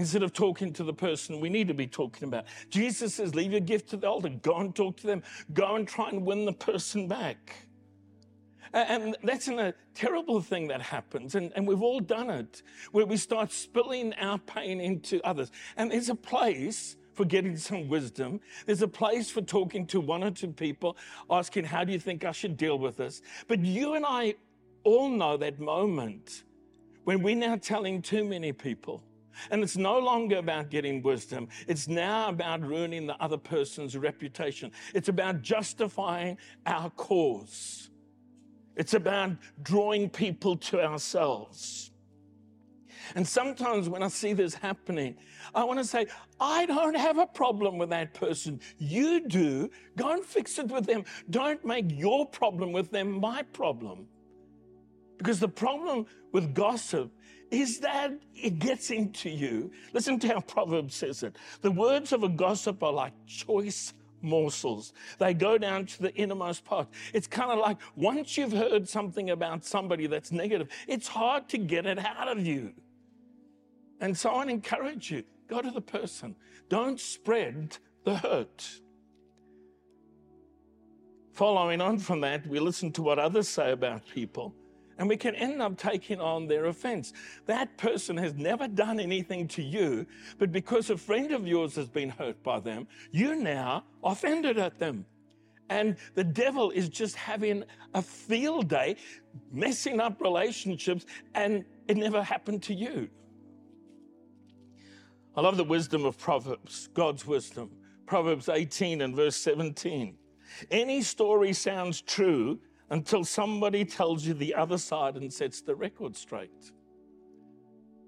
instead 0.00 0.22
of 0.22 0.32
talking 0.32 0.72
to 0.72 0.82
the 0.82 0.92
person 0.92 1.40
we 1.40 1.50
need 1.50 1.68
to 1.68 1.74
be 1.74 1.86
talking 1.86 2.26
about. 2.26 2.46
Jesus 2.70 3.14
says, 3.14 3.34
Leave 3.34 3.52
your 3.52 3.60
gift 3.60 3.90
to 3.90 3.96
the 3.96 4.08
altar, 4.08 4.30
go 4.30 4.56
and 4.56 4.74
talk 4.74 4.96
to 4.98 5.06
them, 5.06 5.22
go 5.52 5.76
and 5.76 5.86
try 5.86 6.08
and 6.08 6.24
win 6.24 6.44
the 6.44 6.52
person 6.52 7.06
back. 7.06 7.66
And 8.72 9.16
that's 9.22 9.48
a 9.48 9.74
terrible 9.94 10.40
thing 10.40 10.68
that 10.68 10.80
happens. 10.80 11.34
And, 11.34 11.52
and 11.56 11.66
we've 11.66 11.82
all 11.82 12.00
done 12.00 12.30
it, 12.30 12.62
where 12.92 13.04
we 13.04 13.16
start 13.16 13.50
spilling 13.52 14.14
our 14.14 14.38
pain 14.38 14.80
into 14.80 15.20
others. 15.22 15.50
And 15.76 15.90
there's 15.90 16.08
a 16.08 16.14
place 16.14 16.96
for 17.12 17.24
getting 17.24 17.56
some 17.56 17.88
wisdom. 17.88 18.40
There's 18.66 18.82
a 18.82 18.88
place 18.88 19.28
for 19.28 19.42
talking 19.42 19.86
to 19.88 20.00
one 20.00 20.22
or 20.22 20.30
two 20.30 20.52
people, 20.52 20.96
asking, 21.30 21.64
How 21.64 21.84
do 21.84 21.92
you 21.92 21.98
think 21.98 22.24
I 22.24 22.32
should 22.32 22.56
deal 22.56 22.78
with 22.78 22.96
this? 22.96 23.22
But 23.48 23.58
you 23.60 23.94
and 23.94 24.06
I 24.06 24.36
all 24.84 25.10
know 25.10 25.36
that 25.36 25.58
moment 25.58 26.44
when 27.04 27.22
we're 27.22 27.34
now 27.36 27.56
telling 27.56 28.00
too 28.00 28.24
many 28.24 28.52
people 28.52 29.02
And 29.50 29.62
it's 29.62 29.76
no 29.76 29.98
longer 29.98 30.36
about 30.38 30.70
getting 30.70 31.02
wisdom. 31.02 31.48
It's 31.66 31.88
now 31.88 32.28
about 32.28 32.60
ruining 32.62 33.06
the 33.06 33.20
other 33.22 33.38
person's 33.38 33.96
reputation. 33.96 34.72
It's 34.94 35.08
about 35.08 35.42
justifying 35.42 36.38
our 36.66 36.90
cause. 36.90 37.90
It's 38.76 38.94
about 38.94 39.32
drawing 39.62 40.08
people 40.08 40.56
to 40.56 40.82
ourselves. 40.82 41.90
And 43.14 43.26
sometimes 43.26 43.88
when 43.88 44.02
I 44.02 44.08
see 44.08 44.32
this 44.32 44.54
happening, 44.54 45.16
I 45.54 45.64
want 45.64 45.78
to 45.78 45.84
say, 45.84 46.06
I 46.38 46.66
don't 46.66 46.96
have 46.96 47.18
a 47.18 47.26
problem 47.26 47.78
with 47.78 47.90
that 47.90 48.14
person. 48.14 48.60
You 48.78 49.26
do. 49.26 49.70
Go 49.96 50.12
and 50.12 50.24
fix 50.24 50.58
it 50.58 50.68
with 50.68 50.86
them. 50.86 51.04
Don't 51.28 51.64
make 51.64 51.86
your 51.88 52.26
problem 52.26 52.72
with 52.72 52.90
them 52.90 53.20
my 53.20 53.42
problem. 53.42 54.06
Because 55.18 55.40
the 55.40 55.48
problem 55.48 56.06
with 56.32 56.54
gossip 56.54 57.10
is 57.50 57.80
that 57.80 58.12
it 58.34 58.58
gets 58.58 58.90
into 58.90 59.28
you. 59.28 59.70
Listen 59.92 60.18
to 60.20 60.28
how 60.28 60.40
Proverbs 60.40 60.94
says 60.94 61.22
it. 61.22 61.36
The 61.62 61.70
words 61.70 62.12
of 62.12 62.22
a 62.22 62.28
gossip 62.28 62.82
are 62.82 62.92
like 62.92 63.12
choice 63.26 63.92
morsels. 64.22 64.92
They 65.18 65.34
go 65.34 65.58
down 65.58 65.86
to 65.86 66.02
the 66.02 66.14
innermost 66.14 66.64
part. 66.64 66.88
It's 67.12 67.26
kind 67.26 67.50
of 67.50 67.58
like 67.58 67.78
once 67.96 68.36
you've 68.36 68.52
heard 68.52 68.88
something 68.88 69.30
about 69.30 69.64
somebody 69.64 70.06
that's 70.06 70.30
negative, 70.30 70.68
it's 70.86 71.08
hard 71.08 71.48
to 71.50 71.58
get 71.58 71.86
it 71.86 71.98
out 71.98 72.28
of 72.28 72.46
you. 72.46 72.72
And 74.00 74.16
so 74.16 74.30
I 74.30 74.44
encourage 74.44 75.10
you 75.10 75.24
go 75.48 75.60
to 75.60 75.70
the 75.70 75.80
person, 75.80 76.36
don't 76.68 77.00
spread 77.00 77.76
the 78.04 78.16
hurt. 78.16 78.80
Following 81.32 81.80
on 81.80 81.98
from 81.98 82.20
that, 82.20 82.46
we 82.46 82.60
listen 82.60 82.92
to 82.92 83.02
what 83.02 83.18
others 83.18 83.48
say 83.48 83.72
about 83.72 84.02
people 84.14 84.54
and 85.00 85.08
we 85.08 85.16
can 85.16 85.34
end 85.34 85.62
up 85.62 85.78
taking 85.78 86.20
on 86.20 86.46
their 86.46 86.66
offense. 86.66 87.14
That 87.46 87.74
person 87.78 88.18
has 88.18 88.34
never 88.34 88.68
done 88.68 89.00
anything 89.00 89.48
to 89.48 89.62
you, 89.62 90.06
but 90.38 90.52
because 90.52 90.90
a 90.90 90.96
friend 90.96 91.32
of 91.32 91.48
yours 91.48 91.74
has 91.76 91.88
been 91.88 92.10
hurt 92.10 92.40
by 92.42 92.60
them, 92.60 92.86
you 93.10 93.34
now 93.34 93.84
offended 94.04 94.58
at 94.58 94.78
them. 94.78 95.06
And 95.70 95.96
the 96.14 96.22
devil 96.22 96.70
is 96.70 96.90
just 96.90 97.16
having 97.16 97.64
a 97.94 98.02
field 98.02 98.68
day, 98.68 98.96
messing 99.50 100.00
up 100.00 100.20
relationships, 100.20 101.06
and 101.34 101.64
it 101.88 101.96
never 101.96 102.22
happened 102.22 102.62
to 102.64 102.74
you. 102.74 103.08
I 105.34 105.40
love 105.40 105.56
the 105.56 105.64
wisdom 105.64 106.04
of 106.04 106.18
Proverbs, 106.18 106.90
God's 106.92 107.26
wisdom. 107.26 107.70
Proverbs 108.04 108.50
18 108.50 109.00
and 109.00 109.16
verse 109.16 109.36
17. 109.36 110.18
Any 110.70 111.00
story 111.00 111.54
sounds 111.54 112.02
true 112.02 112.58
until 112.90 113.24
somebody 113.24 113.84
tells 113.84 114.26
you 114.26 114.34
the 114.34 114.54
other 114.54 114.78
side 114.78 115.16
and 115.16 115.32
sets 115.32 115.60
the 115.60 115.74
record 115.74 116.16
straight. 116.16 116.72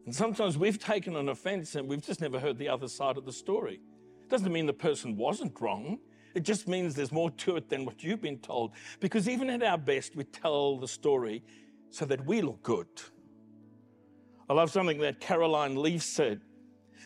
And 0.04 0.14
sometimes 0.14 0.58
we've 0.58 0.78
taken 0.78 1.14
an 1.16 1.28
offense 1.28 1.76
and 1.76 1.88
we've 1.88 2.02
just 2.02 2.20
never 2.20 2.40
heard 2.40 2.58
the 2.58 2.68
other 2.68 2.88
side 2.88 3.16
of 3.16 3.24
the 3.24 3.32
story. 3.32 3.80
It 4.20 4.28
doesn't 4.28 4.52
mean 4.52 4.66
the 4.66 4.72
person 4.72 5.16
wasn't 5.16 5.60
wrong. 5.60 5.98
It 6.34 6.42
just 6.42 6.66
means 6.66 6.94
there's 6.94 7.12
more 7.12 7.30
to 7.30 7.56
it 7.56 7.68
than 7.68 7.84
what 7.84 8.02
you've 8.02 8.20
been 8.20 8.38
told. 8.38 8.72
Because 8.98 9.28
even 9.28 9.48
at 9.50 9.62
our 9.62 9.78
best, 9.78 10.16
we 10.16 10.24
tell 10.24 10.78
the 10.78 10.88
story 10.88 11.44
so 11.90 12.04
that 12.06 12.24
we 12.26 12.40
look 12.40 12.62
good. 12.62 12.88
I 14.48 14.54
love 14.54 14.70
something 14.70 14.98
that 14.98 15.20
Caroline 15.20 15.80
Leaf 15.80 16.02
said 16.02 16.40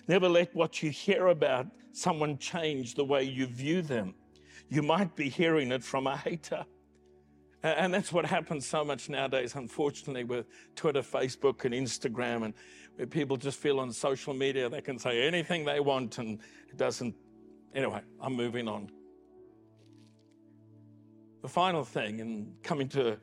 Never 0.09 0.29
let 0.29 0.55
what 0.55 0.83
you 0.83 0.91
hear 0.91 1.29
about 1.29 1.67
someone 1.93 2.39
change 2.39 2.95
the 2.95 3.05
way 3.05 3.25
you 3.25 3.47
view 3.47 3.83
them. 3.83 4.15
You 4.69 4.83
might 4.83 5.17
be 5.17 5.29
hearing 5.29 5.73
it 5.73 5.83
from 5.83 6.07
a 6.07 6.17
hater. 6.17 6.65
And 7.63 7.93
that's 7.93 8.13
what 8.13 8.27
happens 8.27 8.67
so 8.67 8.85
much 8.85 9.09
nowadays, 9.09 9.55
unfortunately, 9.55 10.25
with 10.25 10.47
Twitter, 10.77 11.03
Facebook, 11.03 11.65
and 11.65 11.75
Instagram, 11.75 12.45
and 12.45 12.55
where 12.97 13.07
people 13.07 13.37
just 13.37 13.59
feel 13.59 13.81
on 13.81 13.93
social 13.93 14.35
media 14.35 14.69
they 14.69 14.81
can 14.81 14.99
say 14.99 15.27
anything 15.27 15.65
they 15.65 15.81
want 15.81 16.19
and 16.19 16.39
it 16.69 16.77
doesn't. 16.77 17.15
Anyway, 17.75 18.01
I'm 18.21 18.35
moving 18.35 18.69
on. 18.69 18.91
The 21.43 21.49
final 21.49 21.85
thing, 21.85 22.21
and 22.21 22.55
coming 22.63 22.89
to 22.91 23.19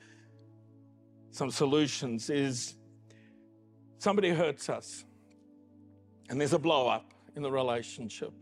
some 1.32 1.52
solutions, 1.52 2.30
is 2.30 2.76
somebody 3.98 4.30
hurts 4.30 4.70
us, 4.70 5.04
and 6.30 6.40
there's 6.40 6.54
a 6.54 6.60
blow 6.60 6.88
up 6.88 7.14
in 7.36 7.42
the 7.42 7.52
relationship. 7.52 8.34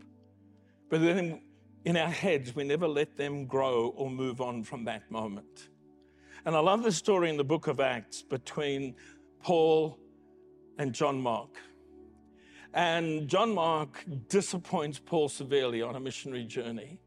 But 0.88 1.00
then 1.00 1.40
in 1.84 1.96
our 1.96 2.10
heads, 2.10 2.54
we 2.54 2.64
never 2.64 2.86
let 2.86 3.16
them 3.16 3.46
grow 3.46 3.88
or 3.96 4.10
move 4.10 4.40
on 4.40 4.62
from 4.62 4.84
that 4.84 5.10
moment. 5.10 5.68
And 6.44 6.56
I 6.56 6.58
love 6.58 6.82
the 6.82 6.90
story 6.90 7.30
in 7.30 7.36
the 7.36 7.44
book 7.44 7.68
of 7.68 7.78
Acts 7.78 8.22
between 8.22 8.96
Paul 9.42 9.96
and 10.76 10.92
John 10.92 11.20
Mark. 11.20 11.56
And 12.74 13.28
John 13.28 13.54
Mark 13.54 14.04
disappoints 14.28 14.98
Paul 14.98 15.28
severely 15.28 15.82
on 15.82 15.94
a 15.94 16.00
missionary 16.00 16.44
journey. 16.44 16.98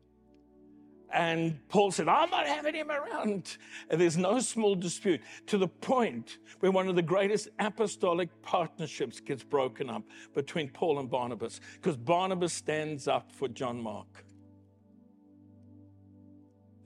And 1.12 1.60
Paul 1.68 1.92
said, 1.92 2.08
I'm 2.08 2.30
not 2.30 2.48
having 2.48 2.76
him 2.76 2.90
around. 2.90 3.58
And 3.90 4.00
there's 4.00 4.18
no 4.18 4.40
small 4.40 4.74
dispute 4.74 5.22
to 5.48 5.58
the 5.58 5.68
point 5.68 6.38
where 6.62 6.72
one 6.72 6.88
of 6.88 6.96
the 6.96 7.02
greatest 7.02 7.50
apostolic 7.60 8.30
partnerships 8.42 9.20
gets 9.20 9.44
broken 9.44 9.90
up 9.90 10.04
between 10.34 10.70
Paul 10.70 11.00
and 11.00 11.10
Barnabas 11.10 11.60
because 11.74 11.98
Barnabas 11.98 12.54
stands 12.54 13.08
up 13.08 13.32
for 13.32 13.50
John 13.50 13.82
Mark. 13.82 14.26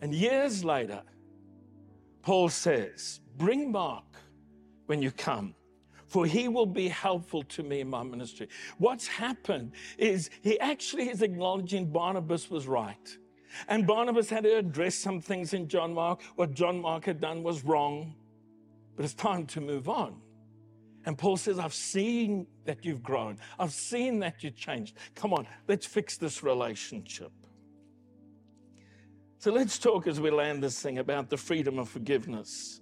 And 0.02 0.14
years 0.14 0.64
later, 0.64 1.04
Paul 2.22 2.50
says, 2.50 3.22
Bring 3.38 3.72
Mark 3.72 4.04
when 4.88 5.02
you 5.02 5.12
come, 5.12 5.56
for 6.08 6.26
he 6.26 6.48
will 6.48 6.66
be 6.66 6.88
helpful 6.88 7.44
to 7.44 7.64
me 7.64 7.80
in 7.80 7.90
my 7.90 8.04
ministry. 8.04 8.50
What's 8.78 9.08
happened 9.08 9.74
is 9.98 10.30
he 10.42 10.60
actually 10.60 11.10
is 11.10 11.22
acknowledging 11.22 11.92
Barnabas 11.92 12.50
was 12.50 12.68
right. 12.68 13.18
And 13.68 13.88
Barnabas 13.88 14.30
had 14.30 14.44
to 14.44 14.58
address 14.58 14.96
some 14.96 15.22
things 15.22 15.54
in 15.54 15.68
John 15.68 15.94
Mark. 15.94 16.22
What 16.36 16.54
John 16.54 16.82
Mark 16.82 17.06
had 17.06 17.20
done 17.20 17.44
was 17.44 17.64
wrong, 17.64 18.16
but 18.96 19.06
it's 19.06 19.14
time 19.14 19.46
to 19.48 19.62
move 19.62 19.90
on. 19.90 20.22
And 21.06 21.18
Paul 21.18 21.38
says, 21.38 21.58
I've 21.58 21.74
seen 21.74 22.46
that 22.66 22.84
you've 22.86 23.02
grown. 23.02 23.38
I've 23.58 23.72
seen 23.74 24.20
that 24.20 24.44
you've 24.44 24.56
changed. 24.56 24.98
Come 25.16 25.34
on, 25.34 25.48
let's 25.68 25.86
fix 25.86 26.18
this 26.18 26.44
relationship. 26.44 27.32
So 29.39 29.54
let's 29.54 29.80
talk 29.80 30.06
as 30.06 30.19
we 30.19 30.32
land 30.32 30.62
this 30.62 30.82
thing 30.82 30.97
about 30.97 31.30
the 31.30 31.38
freedom 31.38 31.80
of 31.80 31.88
forgiveness. 31.88 32.82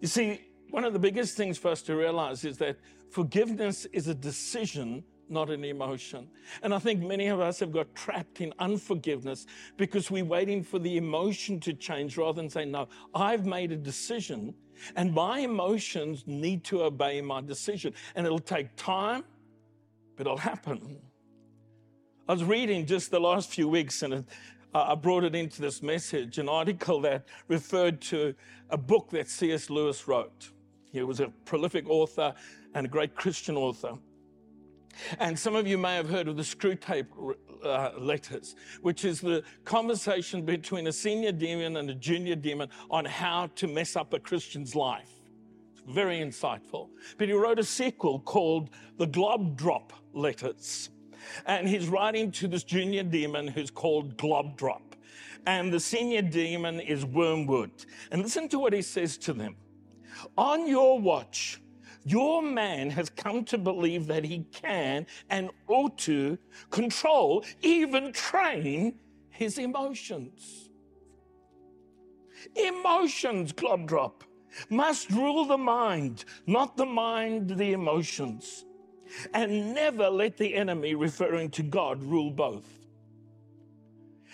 You 0.00 0.08
see, 0.08 0.40
one 0.70 0.84
of 0.84 0.94
the 0.94 0.98
biggest 0.98 1.36
things 1.36 1.58
for 1.58 1.70
us 1.70 1.82
to 1.82 1.96
realize 1.96 2.46
is 2.46 2.56
that 2.58 2.78
forgiveness 3.10 3.84
is 3.92 4.08
a 4.08 4.14
decision, 4.14 5.04
not 5.28 5.50
an 5.50 5.62
emotion. 5.62 6.28
And 6.62 6.72
I 6.72 6.78
think 6.78 7.02
many 7.02 7.26
of 7.26 7.40
us 7.40 7.60
have 7.60 7.72
got 7.72 7.94
trapped 7.94 8.40
in 8.40 8.54
unforgiveness 8.58 9.44
because 9.76 10.10
we're 10.10 10.24
waiting 10.24 10.62
for 10.62 10.78
the 10.78 10.96
emotion 10.96 11.60
to 11.60 11.74
change 11.74 12.16
rather 12.16 12.40
than 12.40 12.48
saying, 12.48 12.70
No, 12.70 12.88
I've 13.14 13.44
made 13.44 13.70
a 13.70 13.76
decision 13.76 14.54
and 14.96 15.12
my 15.12 15.40
emotions 15.40 16.24
need 16.26 16.64
to 16.64 16.84
obey 16.84 17.20
my 17.20 17.42
decision. 17.42 17.92
And 18.14 18.24
it'll 18.24 18.38
take 18.38 18.74
time, 18.76 19.24
but 20.16 20.26
it'll 20.26 20.38
happen. 20.38 21.02
I 22.26 22.32
was 22.32 22.42
reading 22.42 22.86
just 22.86 23.10
the 23.10 23.20
last 23.20 23.50
few 23.50 23.68
weeks, 23.68 24.02
and 24.02 24.24
I 24.74 24.96
brought 24.96 25.22
it 25.22 25.36
into 25.36 25.62
this 25.62 25.82
message, 25.82 26.38
an 26.38 26.48
article 26.48 27.00
that 27.02 27.26
referred 27.46 28.00
to 28.02 28.34
a 28.70 28.76
book 28.76 29.10
that 29.10 29.28
C.S. 29.28 29.70
Lewis 29.70 30.08
wrote. 30.08 30.50
He 30.90 31.00
was 31.02 31.20
a 31.20 31.28
prolific 31.44 31.88
author 31.88 32.34
and 32.74 32.86
a 32.86 32.88
great 32.88 33.14
Christian 33.14 33.56
author. 33.56 33.92
And 35.20 35.38
some 35.38 35.54
of 35.54 35.66
you 35.66 35.78
may 35.78 35.94
have 35.94 36.08
heard 36.08 36.26
of 36.26 36.36
the 36.36 36.42
Screwtape 36.42 37.06
uh, 37.64 37.90
letters, 37.98 38.56
which 38.82 39.04
is 39.04 39.20
the 39.20 39.44
conversation 39.64 40.42
between 40.42 40.88
a 40.88 40.92
senior 40.92 41.32
demon 41.32 41.76
and 41.76 41.90
a 41.90 41.94
junior 41.94 42.36
demon 42.36 42.68
on 42.90 43.04
how 43.04 43.48
to 43.56 43.68
mess 43.68 43.94
up 43.94 44.12
a 44.12 44.18
Christian's 44.18 44.74
life. 44.74 45.10
It's 45.72 45.82
very 45.92 46.18
insightful. 46.18 46.88
But 47.16 47.28
he 47.28 47.34
wrote 47.34 47.58
a 47.60 47.64
sequel 47.64 48.18
called 48.20 48.70
The 48.98 49.06
Glob 49.06 49.56
Drop 49.56 49.92
Letters. 50.12 50.90
And 51.46 51.68
he's 51.68 51.88
writing 51.88 52.30
to 52.32 52.48
this 52.48 52.64
junior 52.64 53.02
demon 53.02 53.48
who's 53.48 53.70
called 53.70 54.16
Globdrop. 54.16 54.82
And 55.46 55.72
the 55.72 55.80
senior 55.80 56.22
demon 56.22 56.80
is 56.80 57.04
Wormwood. 57.04 57.70
And 58.10 58.22
listen 58.22 58.48
to 58.48 58.58
what 58.58 58.72
he 58.72 58.82
says 58.82 59.18
to 59.18 59.32
them 59.32 59.56
On 60.38 60.66
your 60.66 60.98
watch, 60.98 61.60
your 62.04 62.42
man 62.42 62.90
has 62.90 63.10
come 63.10 63.44
to 63.46 63.58
believe 63.58 64.06
that 64.06 64.24
he 64.24 64.44
can 64.52 65.06
and 65.30 65.50
ought 65.68 65.98
to 65.98 66.38
control, 66.70 67.44
even 67.62 68.12
train 68.12 68.94
his 69.30 69.58
emotions. 69.58 70.70
Emotions, 72.54 73.52
Globdrop, 73.52 74.22
must 74.68 75.10
rule 75.10 75.46
the 75.46 75.58
mind, 75.58 76.24
not 76.46 76.76
the 76.76 76.86
mind, 76.86 77.50
the 77.50 77.72
emotions 77.72 78.64
and 79.32 79.74
never 79.74 80.08
let 80.08 80.36
the 80.36 80.54
enemy, 80.54 80.94
referring 80.94 81.50
to 81.50 81.62
God, 81.62 82.02
rule 82.02 82.30
both. 82.30 82.66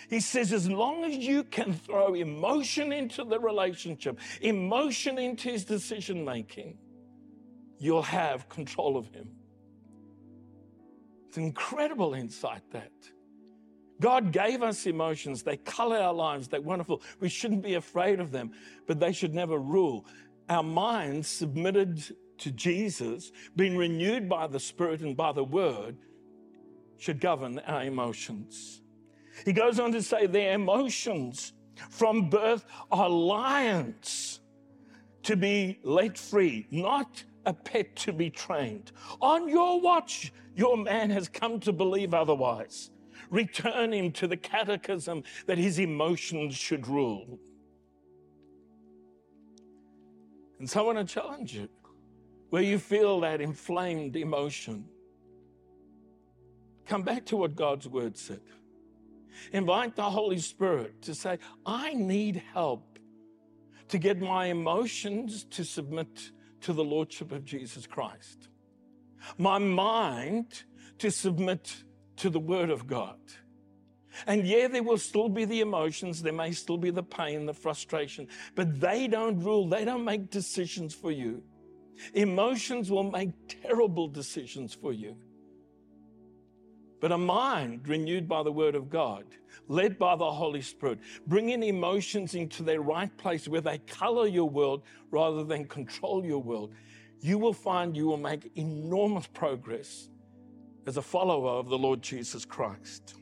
He 0.09 0.19
says, 0.19 0.51
as 0.51 0.69
long 0.69 1.05
as 1.05 1.15
you 1.15 1.43
can 1.43 1.73
throw 1.73 2.15
emotion 2.15 2.91
into 2.91 3.23
the 3.23 3.39
relationship, 3.39 4.19
emotion 4.41 5.17
into 5.17 5.49
his 5.49 5.63
decision 5.63 6.25
making, 6.25 6.77
you'll 7.77 8.01
have 8.01 8.49
control 8.49 8.97
of 8.97 9.07
him. 9.13 9.29
It's 11.27 11.37
incredible 11.37 12.13
insight 12.13 12.63
that. 12.71 12.91
God 14.01 14.31
gave 14.31 14.63
us 14.63 14.85
emotions. 14.87 15.43
They 15.43 15.57
color 15.57 15.97
our 15.97 16.13
lives. 16.13 16.47
They're 16.47 16.59
wonderful. 16.59 17.01
We 17.19 17.29
shouldn't 17.29 17.61
be 17.61 17.75
afraid 17.75 18.19
of 18.19 18.31
them, 18.31 18.51
but 18.87 18.99
they 18.99 19.13
should 19.13 19.33
never 19.33 19.57
rule. 19.57 20.05
Our 20.49 20.63
minds 20.63 21.27
submitted 21.29 22.03
to 22.41 22.51
Jesus, 22.51 23.31
being 23.55 23.77
renewed 23.77 24.27
by 24.27 24.47
the 24.47 24.59
Spirit 24.59 25.01
and 25.01 25.15
by 25.15 25.31
the 25.31 25.43
Word, 25.43 25.97
should 26.97 27.19
govern 27.19 27.59
our 27.59 27.83
emotions. 27.83 28.81
He 29.45 29.53
goes 29.53 29.79
on 29.79 29.91
to 29.93 30.03
say 30.03 30.27
their 30.27 30.53
emotions 30.53 31.53
from 31.89 32.29
birth 32.29 32.65
are 32.91 33.09
lions 33.09 34.39
to 35.23 35.35
be 35.35 35.79
let 35.83 36.17
free, 36.17 36.67
not 36.69 37.23
a 37.45 37.53
pet 37.53 37.95
to 37.95 38.13
be 38.13 38.29
trained. 38.29 38.91
On 39.21 39.47
your 39.49 39.79
watch, 39.79 40.31
your 40.55 40.77
man 40.77 41.09
has 41.09 41.27
come 41.27 41.59
to 41.61 41.71
believe 41.71 42.13
otherwise. 42.13 42.91
Return 43.29 43.93
him 43.93 44.11
to 44.13 44.27
the 44.27 44.37
catechism 44.37 45.23
that 45.45 45.57
his 45.57 45.79
emotions 45.79 46.55
should 46.55 46.87
rule. 46.87 47.39
And 50.59 50.69
so 50.69 50.81
I 50.81 50.93
want 50.93 51.07
to 51.07 51.13
challenge 51.13 51.55
you 51.55 51.67
where 52.51 52.61
you 52.61 52.77
feel 52.77 53.21
that 53.21 53.39
inflamed 53.39 54.15
emotion. 54.17 54.85
Come 56.85 57.01
back 57.01 57.25
to 57.27 57.37
what 57.37 57.55
God's 57.55 57.87
word 57.87 58.17
said. 58.17 58.41
Invite 59.53 59.95
the 59.95 60.09
Holy 60.09 60.37
Spirit 60.37 61.01
to 61.03 61.15
say, 61.15 61.39
I 61.65 61.93
need 61.93 62.43
help 62.53 62.99
to 63.87 63.97
get 63.97 64.19
my 64.19 64.47
emotions 64.47 65.45
to 65.45 65.63
submit 65.63 66.31
to 66.59 66.73
the 66.73 66.83
Lordship 66.83 67.31
of 67.31 67.45
Jesus 67.45 67.87
Christ, 67.87 68.49
my 69.37 69.57
mind 69.57 70.63
to 70.99 71.09
submit 71.09 71.83
to 72.17 72.29
the 72.29 72.39
Word 72.39 72.69
of 72.69 72.85
God. 72.85 73.17
And 74.27 74.45
yeah, 74.45 74.67
there 74.67 74.83
will 74.83 74.97
still 74.97 75.29
be 75.29 75.45
the 75.45 75.61
emotions, 75.61 76.21
there 76.21 76.33
may 76.33 76.51
still 76.51 76.77
be 76.77 76.89
the 76.89 77.01
pain, 77.01 77.45
the 77.45 77.53
frustration, 77.53 78.27
but 78.55 78.81
they 78.81 79.07
don't 79.07 79.39
rule, 79.39 79.69
they 79.69 79.85
don't 79.85 80.03
make 80.03 80.29
decisions 80.29 80.93
for 80.93 81.11
you. 81.11 81.43
Emotions 82.13 82.91
will 82.91 83.03
make 83.03 83.31
terrible 83.47 84.07
decisions 84.07 84.73
for 84.73 84.93
you. 84.93 85.15
But 86.99 87.11
a 87.11 87.17
mind 87.17 87.87
renewed 87.87 88.27
by 88.27 88.43
the 88.43 88.51
Word 88.51 88.75
of 88.75 88.89
God, 88.89 89.25
led 89.67 89.97
by 89.97 90.15
the 90.15 90.31
Holy 90.31 90.61
Spirit, 90.61 90.99
bringing 91.25 91.63
emotions 91.63 92.35
into 92.35 92.61
their 92.61 92.81
right 92.81 93.15
place 93.17 93.47
where 93.47 93.61
they 93.61 93.79
color 93.79 94.27
your 94.27 94.47
world 94.47 94.83
rather 95.09 95.43
than 95.43 95.65
control 95.65 96.23
your 96.23 96.43
world, 96.43 96.73
you 97.19 97.39
will 97.39 97.53
find 97.53 97.97
you 97.97 98.05
will 98.05 98.17
make 98.17 98.51
enormous 98.55 99.25
progress 99.27 100.09
as 100.85 100.97
a 100.97 101.01
follower 101.01 101.51
of 101.51 101.69
the 101.69 101.77
Lord 101.77 102.01
Jesus 102.03 102.45
Christ. 102.45 103.15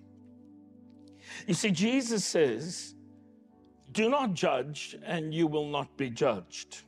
You 1.48 1.54
see, 1.54 1.72
Jesus 1.72 2.26
says, 2.26 2.96
Do 3.92 4.10
not 4.10 4.34
judge, 4.34 4.98
and 5.06 5.34
you 5.34 5.48
will 5.48 5.70
not 5.70 5.96
be 5.98 6.10
judged. 6.10 6.84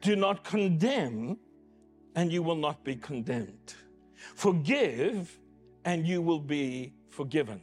Do 0.00 0.16
not 0.16 0.44
condemn, 0.44 1.38
and 2.14 2.32
you 2.32 2.42
will 2.42 2.56
not 2.56 2.84
be 2.84 2.96
condemned. 2.96 3.74
Forgive, 4.34 5.38
and 5.84 6.06
you 6.06 6.22
will 6.22 6.40
be 6.40 6.94
forgiven. 7.10 7.60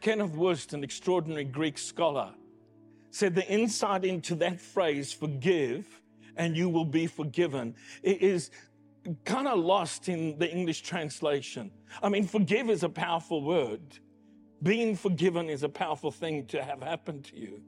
Kenneth 0.00 0.32
Wuest, 0.32 0.72
an 0.72 0.84
extraordinary 0.84 1.44
Greek 1.44 1.78
scholar, 1.78 2.34
said 3.10 3.34
the 3.34 3.46
insight 3.48 4.04
into 4.04 4.34
that 4.36 4.60
phrase, 4.60 5.12
forgive 5.12 6.00
and 6.36 6.56
you 6.56 6.68
will 6.68 6.84
be 6.84 7.06
forgiven, 7.06 7.74
is 8.02 8.50
kind 9.24 9.48
of 9.48 9.58
lost 9.58 10.08
in 10.08 10.38
the 10.38 10.50
English 10.50 10.82
translation. 10.82 11.70
I 12.02 12.08
mean, 12.08 12.26
forgive 12.26 12.70
is 12.70 12.82
a 12.82 12.88
powerful 12.88 13.42
word. 13.42 13.98
Being 14.62 14.96
forgiven 14.96 15.48
is 15.48 15.62
a 15.62 15.68
powerful 15.68 16.10
thing 16.10 16.46
to 16.46 16.62
have 16.62 16.82
happen 16.82 17.22
to 17.24 17.36
you. 17.36 17.62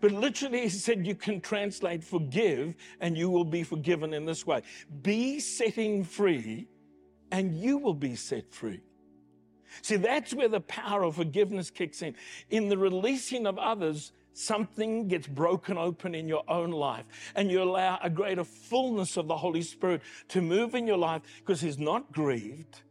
But 0.00 0.12
literally, 0.12 0.62
he 0.62 0.68
said 0.68 1.06
you 1.06 1.14
can 1.14 1.40
translate 1.40 2.04
forgive 2.04 2.74
and 3.00 3.16
you 3.16 3.30
will 3.30 3.44
be 3.44 3.62
forgiven 3.62 4.12
in 4.12 4.24
this 4.24 4.46
way 4.46 4.62
be 5.02 5.40
setting 5.40 6.04
free 6.04 6.68
and 7.30 7.54
you 7.54 7.78
will 7.78 7.94
be 7.94 8.14
set 8.14 8.52
free. 8.52 8.80
See, 9.82 9.96
that's 9.96 10.32
where 10.32 10.48
the 10.48 10.60
power 10.60 11.02
of 11.02 11.16
forgiveness 11.16 11.70
kicks 11.70 12.02
in. 12.02 12.14
In 12.50 12.68
the 12.68 12.78
releasing 12.78 13.46
of 13.46 13.58
others, 13.58 14.12
something 14.32 15.08
gets 15.08 15.26
broken 15.26 15.76
open 15.76 16.14
in 16.14 16.28
your 16.28 16.44
own 16.48 16.70
life, 16.70 17.04
and 17.34 17.50
you 17.50 17.62
allow 17.62 17.98
a 18.02 18.10
greater 18.10 18.44
fullness 18.44 19.16
of 19.16 19.28
the 19.28 19.36
Holy 19.36 19.62
Spirit 19.62 20.02
to 20.28 20.40
move 20.40 20.74
in 20.74 20.86
your 20.86 20.98
life 20.98 21.22
because 21.38 21.60
He's 21.60 21.78
not 21.78 22.12
grieved. 22.12 22.82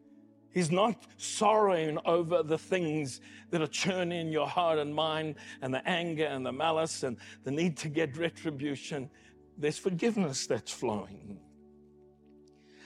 He's 0.55 0.71
not 0.71 0.95
sorrowing 1.17 1.99
over 2.05 2.41
the 2.41 2.57
things 2.57 3.19
that 3.49 3.61
are 3.61 3.67
churning 3.67 4.21
in 4.21 4.31
your 4.31 4.47
heart 4.47 4.79
and 4.79 4.95
mind, 4.95 5.35
and 5.61 5.73
the 5.73 5.85
anger 5.85 6.23
and 6.23 6.45
the 6.45 6.53
malice 6.53 7.03
and 7.03 7.17
the 7.43 7.51
need 7.51 7.75
to 7.79 7.89
get 7.89 8.15
retribution. 8.15 9.09
There's 9.57 9.77
forgiveness 9.77 10.47
that's 10.47 10.71
flowing. 10.71 11.39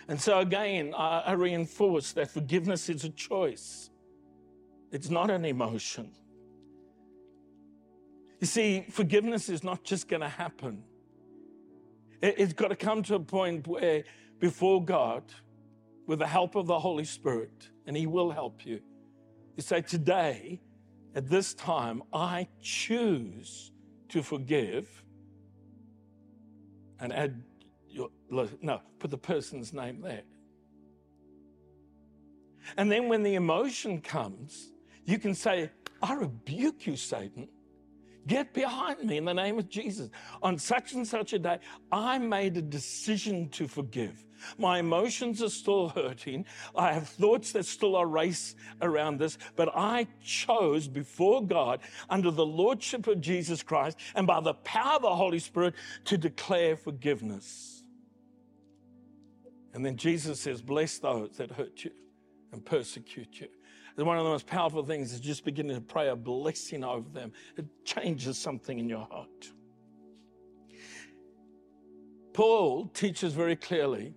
And 0.07 0.19
so, 0.19 0.39
again, 0.39 0.95
I, 0.97 1.19
I 1.27 1.31
reinforce 1.33 2.11
that 2.13 2.31
forgiveness 2.31 2.89
is 2.89 3.03
a 3.03 3.09
choice, 3.09 3.91
it's 4.91 5.11
not 5.11 5.29
an 5.29 5.45
emotion. 5.45 6.11
You 8.39 8.47
see, 8.47 8.85
forgiveness 8.89 9.47
is 9.47 9.63
not 9.63 9.83
just 9.83 10.07
going 10.07 10.21
to 10.21 10.29
happen. 10.29 10.83
It, 12.19 12.35
it's 12.39 12.53
got 12.53 12.69
to 12.69 12.75
come 12.75 13.03
to 13.03 13.15
a 13.15 13.19
point 13.19 13.67
where, 13.67 14.05
before 14.39 14.83
God, 14.83 15.23
with 16.09 16.17
the 16.17 16.27
help 16.27 16.55
of 16.55 16.65
the 16.65 16.79
Holy 16.79 17.05
Spirit, 17.05 17.69
and 17.85 17.95
He 17.95 18.07
will 18.07 18.31
help 18.31 18.65
you, 18.65 18.81
you 19.55 19.61
say, 19.61 19.79
Today, 19.79 20.59
at 21.13 21.29
this 21.29 21.53
time, 21.53 22.01
I 22.11 22.47
choose 22.59 23.71
to 24.09 24.23
forgive 24.23 25.03
and 26.99 27.13
add 27.13 27.43
your, 27.87 28.09
no, 28.31 28.81
put 28.97 29.11
the 29.11 29.19
person's 29.19 29.71
name 29.71 30.01
there. 30.01 30.23
And 32.75 32.91
then 32.91 33.07
when 33.07 33.21
the 33.21 33.35
emotion 33.35 34.01
comes, 34.01 34.71
you 35.05 35.19
can 35.19 35.35
say, 35.35 35.69
I 36.01 36.15
rebuke 36.15 36.87
you, 36.87 36.95
Satan. 36.95 37.49
Get 38.29 38.53
behind 38.53 39.03
me 39.03 39.17
in 39.17 39.25
the 39.25 39.33
name 39.33 39.57
of 39.57 39.67
Jesus. 39.69 40.11
On 40.43 40.59
such 40.59 40.93
and 40.93 41.05
such 41.05 41.33
a 41.33 41.39
day, 41.39 41.57
I 41.91 42.19
made 42.19 42.57
a 42.57 42.61
decision 42.61 43.49
to 43.49 43.67
forgive. 43.67 44.23
My 44.59 44.77
emotions 44.77 45.41
are 45.41 45.49
still 45.49 45.89
hurting. 45.89 46.45
I 46.75 46.93
have 46.93 47.09
thoughts 47.09 47.53
that 47.53 47.65
still 47.65 47.95
are 47.95 48.05
race 48.05 48.55
around 48.83 49.17
this, 49.17 49.39
but 49.55 49.75
I 49.75 50.05
chose 50.23 50.87
before 50.87 51.43
God, 51.43 51.79
under 52.07 52.29
the 52.29 52.45
Lordship 52.45 53.07
of 53.07 53.19
Jesus 53.19 53.63
Christ 53.63 53.97
and 54.13 54.27
by 54.27 54.41
the 54.41 54.53
power 54.53 54.97
of 54.97 55.01
the 55.01 55.15
Holy 55.15 55.39
Spirit, 55.39 55.73
to 56.05 56.15
declare 56.15 56.77
forgiveness. 56.77 57.83
And 59.73 59.83
then 59.83 59.97
Jesus 59.97 60.39
says, 60.39 60.61
Bless 60.61 60.99
those 60.99 61.37
that 61.37 61.49
hurt 61.49 61.83
you 61.83 61.91
and 62.51 62.63
persecute 62.63 63.39
you. 63.39 63.47
One 64.05 64.17
of 64.17 64.23
the 64.23 64.29
most 64.29 64.47
powerful 64.47 64.83
things 64.83 65.11
is 65.11 65.19
just 65.19 65.43
beginning 65.43 65.75
to 65.75 65.81
pray 65.81 66.07
a 66.07 66.15
blessing 66.15 66.83
over 66.83 67.09
them. 67.09 67.33
It 67.57 67.65
changes 67.83 68.37
something 68.37 68.79
in 68.79 68.87
your 68.87 69.07
heart. 69.09 69.51
Paul 72.33 72.87
teaches 72.87 73.33
very 73.33 73.55
clearly 73.55 74.13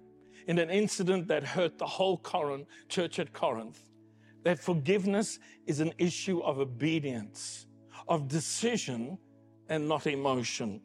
in 0.46 0.58
an 0.58 0.70
incident 0.70 1.28
that 1.28 1.44
hurt 1.44 1.78
the 1.78 1.86
whole 1.86 2.18
Corinth, 2.18 2.68
church 2.88 3.18
at 3.18 3.32
Corinth 3.32 3.82
that 4.44 4.58
forgiveness 4.58 5.38
is 5.66 5.80
an 5.80 5.92
issue 5.98 6.40
of 6.40 6.58
obedience, 6.58 7.66
of 8.08 8.28
decision, 8.28 9.18
and 9.68 9.88
not 9.88 10.06
emotion. 10.06 10.80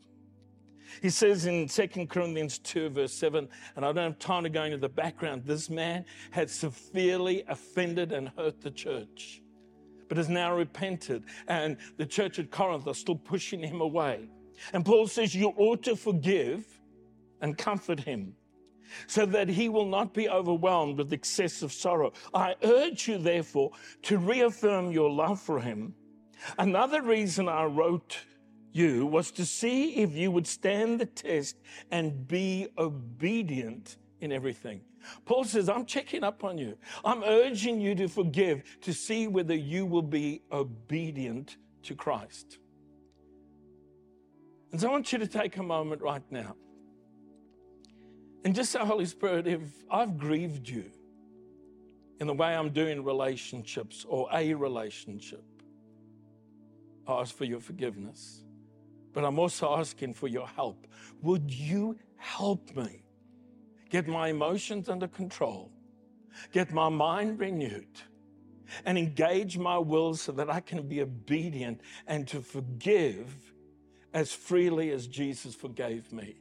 He 1.02 1.10
says 1.10 1.46
in 1.46 1.68
2 1.68 2.08
Corinthians 2.08 2.60
2, 2.60 2.90
verse 2.90 3.14
7, 3.14 3.48
and 3.76 3.86
I 3.86 3.92
don't 3.92 4.04
have 4.04 4.20
time 4.20 4.44
to 4.44 4.50
go 4.50 4.64
into 4.64 4.78
the 4.78 4.90
background, 4.90 5.44
this 5.46 5.70
man 5.70 6.06
had 6.32 6.50
severely 6.50 7.44
offended 7.48 8.12
and 8.12 8.30
hurt 8.38 8.62
the 8.62 8.72
church, 8.72 9.42
but 10.08 10.18
has 10.18 10.30
now 10.30 10.56
repented. 10.56 11.24
And 11.48 11.78
the 11.98 12.06
church 12.06 12.40
at 12.40 12.52
Corinth 12.52 12.88
are 12.88 12.94
still 12.94 13.16
pushing 13.16 13.62
him 13.62 13.82
away. 13.82 14.30
And 14.74 14.86
Paul 14.86 15.08
says, 15.08 15.36
You 15.36 15.54
ought 15.58 15.84
to 15.84 15.96
forgive 15.96 16.66
and 17.42 17.58
comfort 17.58 18.00
him 18.00 18.36
so 19.06 19.26
that 19.26 19.50
he 19.50 19.70
will 19.70 19.86
not 19.86 20.14
be 20.14 20.30
overwhelmed 20.30 20.98
with 20.98 21.14
excessive 21.14 21.72
sorrow. 21.72 22.14
I 22.34 22.56
urge 22.64 23.08
you, 23.08 23.18
therefore, 23.18 23.72
to 24.04 24.18
reaffirm 24.18 24.92
your 24.92 25.10
love 25.10 25.40
for 25.40 25.60
him. 25.60 25.94
Another 26.58 27.02
reason 27.02 27.50
I 27.50 27.66
wrote 27.66 28.20
you 28.72 29.06
was 29.06 29.32
to 29.32 29.46
see 29.46 29.96
if 29.96 30.14
you 30.14 30.32
would 30.32 30.48
stand 30.48 31.00
the 31.00 31.06
test 31.06 31.58
and 31.92 32.28
be 32.28 32.68
obedient 32.78 33.98
in 34.22 34.32
everything. 34.32 34.82
Paul 35.26 35.44
says, 35.44 35.70
I'm 35.70 35.86
checking 35.86 36.24
up 36.24 36.44
on 36.44 36.58
you. 36.58 36.78
I'm 37.06 37.24
urging 37.24 37.80
you 37.80 37.96
to 37.96 38.08
forgive 38.08 38.64
to 38.82 38.94
see 38.94 39.28
whether 39.28 39.56
you 39.56 39.86
will 39.86 40.02
be 40.02 40.42
obedient 40.52 41.58
to 41.84 41.96
Christ. 41.96 42.60
And 44.72 44.82
so 44.82 44.90
I 44.90 44.92
want 44.92 45.14
you 45.14 45.20
to 45.20 45.28
take 45.28 45.58
a 45.58 45.64
moment 45.64 46.02
right 46.02 46.24
now 46.30 46.56
and 48.44 48.54
just 48.54 48.72
say, 48.72 48.80
Holy 48.80 49.06
Spirit, 49.06 49.48
if 49.48 49.62
I've 49.90 50.18
grieved 50.18 50.68
you, 50.68 50.92
in 52.20 52.28
the 52.28 52.34
way 52.34 52.56
I'm 52.56 52.70
doing 52.70 53.04
relationships 53.04 54.06
or 54.08 54.28
a 54.34 54.54
relationship. 54.54 55.44
I 57.08 57.22
ask 57.22 57.36
for 57.36 57.46
your 57.46 57.60
forgiveness, 57.60 58.44
but 59.18 59.26
I'm 59.26 59.40
also 59.40 59.76
asking 59.76 60.14
for 60.14 60.28
your 60.28 60.46
help. 60.46 60.86
Would 61.24 61.52
you 61.52 61.98
help 62.18 62.78
me 62.78 63.02
get 63.90 64.08
my 64.08 64.28
emotions 64.28 64.90
under 64.90 65.08
control, 65.08 65.72
get 66.52 66.72
my 66.72 66.88
mind 66.88 67.40
renewed, 67.40 68.00
and 68.86 68.96
engage 68.96 69.58
my 69.58 69.80
will 69.80 70.14
so 70.14 70.32
that 70.34 70.52
I 70.52 70.60
can 70.60 70.88
be 70.88 71.02
obedient 71.02 71.82
and 72.06 72.28
to 72.28 72.42
forgive 72.42 73.34
as 74.14 74.32
freely 74.32 74.92
as 74.92 75.08
Jesus 75.08 75.56
forgave 75.56 76.14
me? 76.14 76.36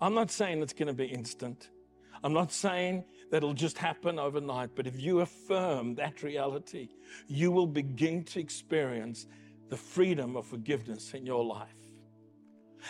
I'm 0.00 0.14
not 0.14 0.30
saying 0.30 0.62
it's 0.62 0.72
going 0.72 0.88
to 0.88 0.94
be 0.94 1.08
instant. 1.08 1.68
I'm 2.24 2.32
not 2.32 2.52
saying 2.52 3.04
that 3.30 3.36
it'll 3.36 3.52
just 3.52 3.76
happen 3.76 4.18
overnight, 4.18 4.70
but 4.74 4.86
if 4.86 4.98
you 4.98 5.20
affirm 5.20 5.94
that 5.96 6.22
reality, 6.22 6.88
you 7.26 7.50
will 7.50 7.66
begin 7.66 8.24
to 8.24 8.40
experience 8.40 9.26
the 9.70 9.76
freedom 9.76 10.36
of 10.36 10.46
forgiveness 10.46 11.14
in 11.14 11.24
your 11.24 11.44
life. 11.44 11.68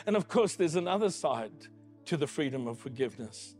And 0.06 0.16
of 0.16 0.28
course, 0.28 0.54
there's 0.54 0.76
another 0.76 1.10
side 1.10 1.52
to 2.06 2.16
the 2.16 2.26
freedom 2.26 2.66
of 2.66 2.78
forgiveness. 2.78 3.54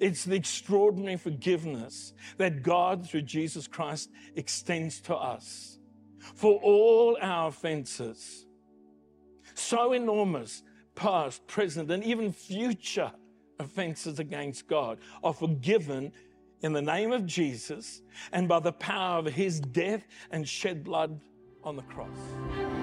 It's 0.00 0.24
the 0.24 0.36
extraordinary 0.36 1.16
forgiveness 1.16 2.14
that 2.38 2.62
God, 2.62 3.08
through 3.08 3.22
Jesus 3.22 3.66
Christ, 3.66 4.10
extends 4.36 5.00
to 5.02 5.14
us 5.14 5.78
for 6.34 6.58
all 6.62 7.18
our 7.20 7.48
offenses. 7.48 8.46
So 9.54 9.92
enormous, 9.92 10.62
past, 10.94 11.46
present, 11.46 11.90
and 11.90 12.02
even 12.04 12.32
future 12.32 13.12
offenses 13.58 14.18
against 14.18 14.66
God 14.66 14.98
are 15.22 15.34
forgiven 15.34 16.12
in 16.62 16.72
the 16.72 16.82
name 16.82 17.12
of 17.12 17.26
Jesus 17.26 18.02
and 18.32 18.48
by 18.48 18.60
the 18.60 18.72
power 18.72 19.18
of 19.18 19.26
his 19.26 19.60
death 19.60 20.06
and 20.30 20.48
shed 20.48 20.84
blood 20.84 21.20
on 21.64 21.76
the 21.76 21.82
cross. 21.82 22.81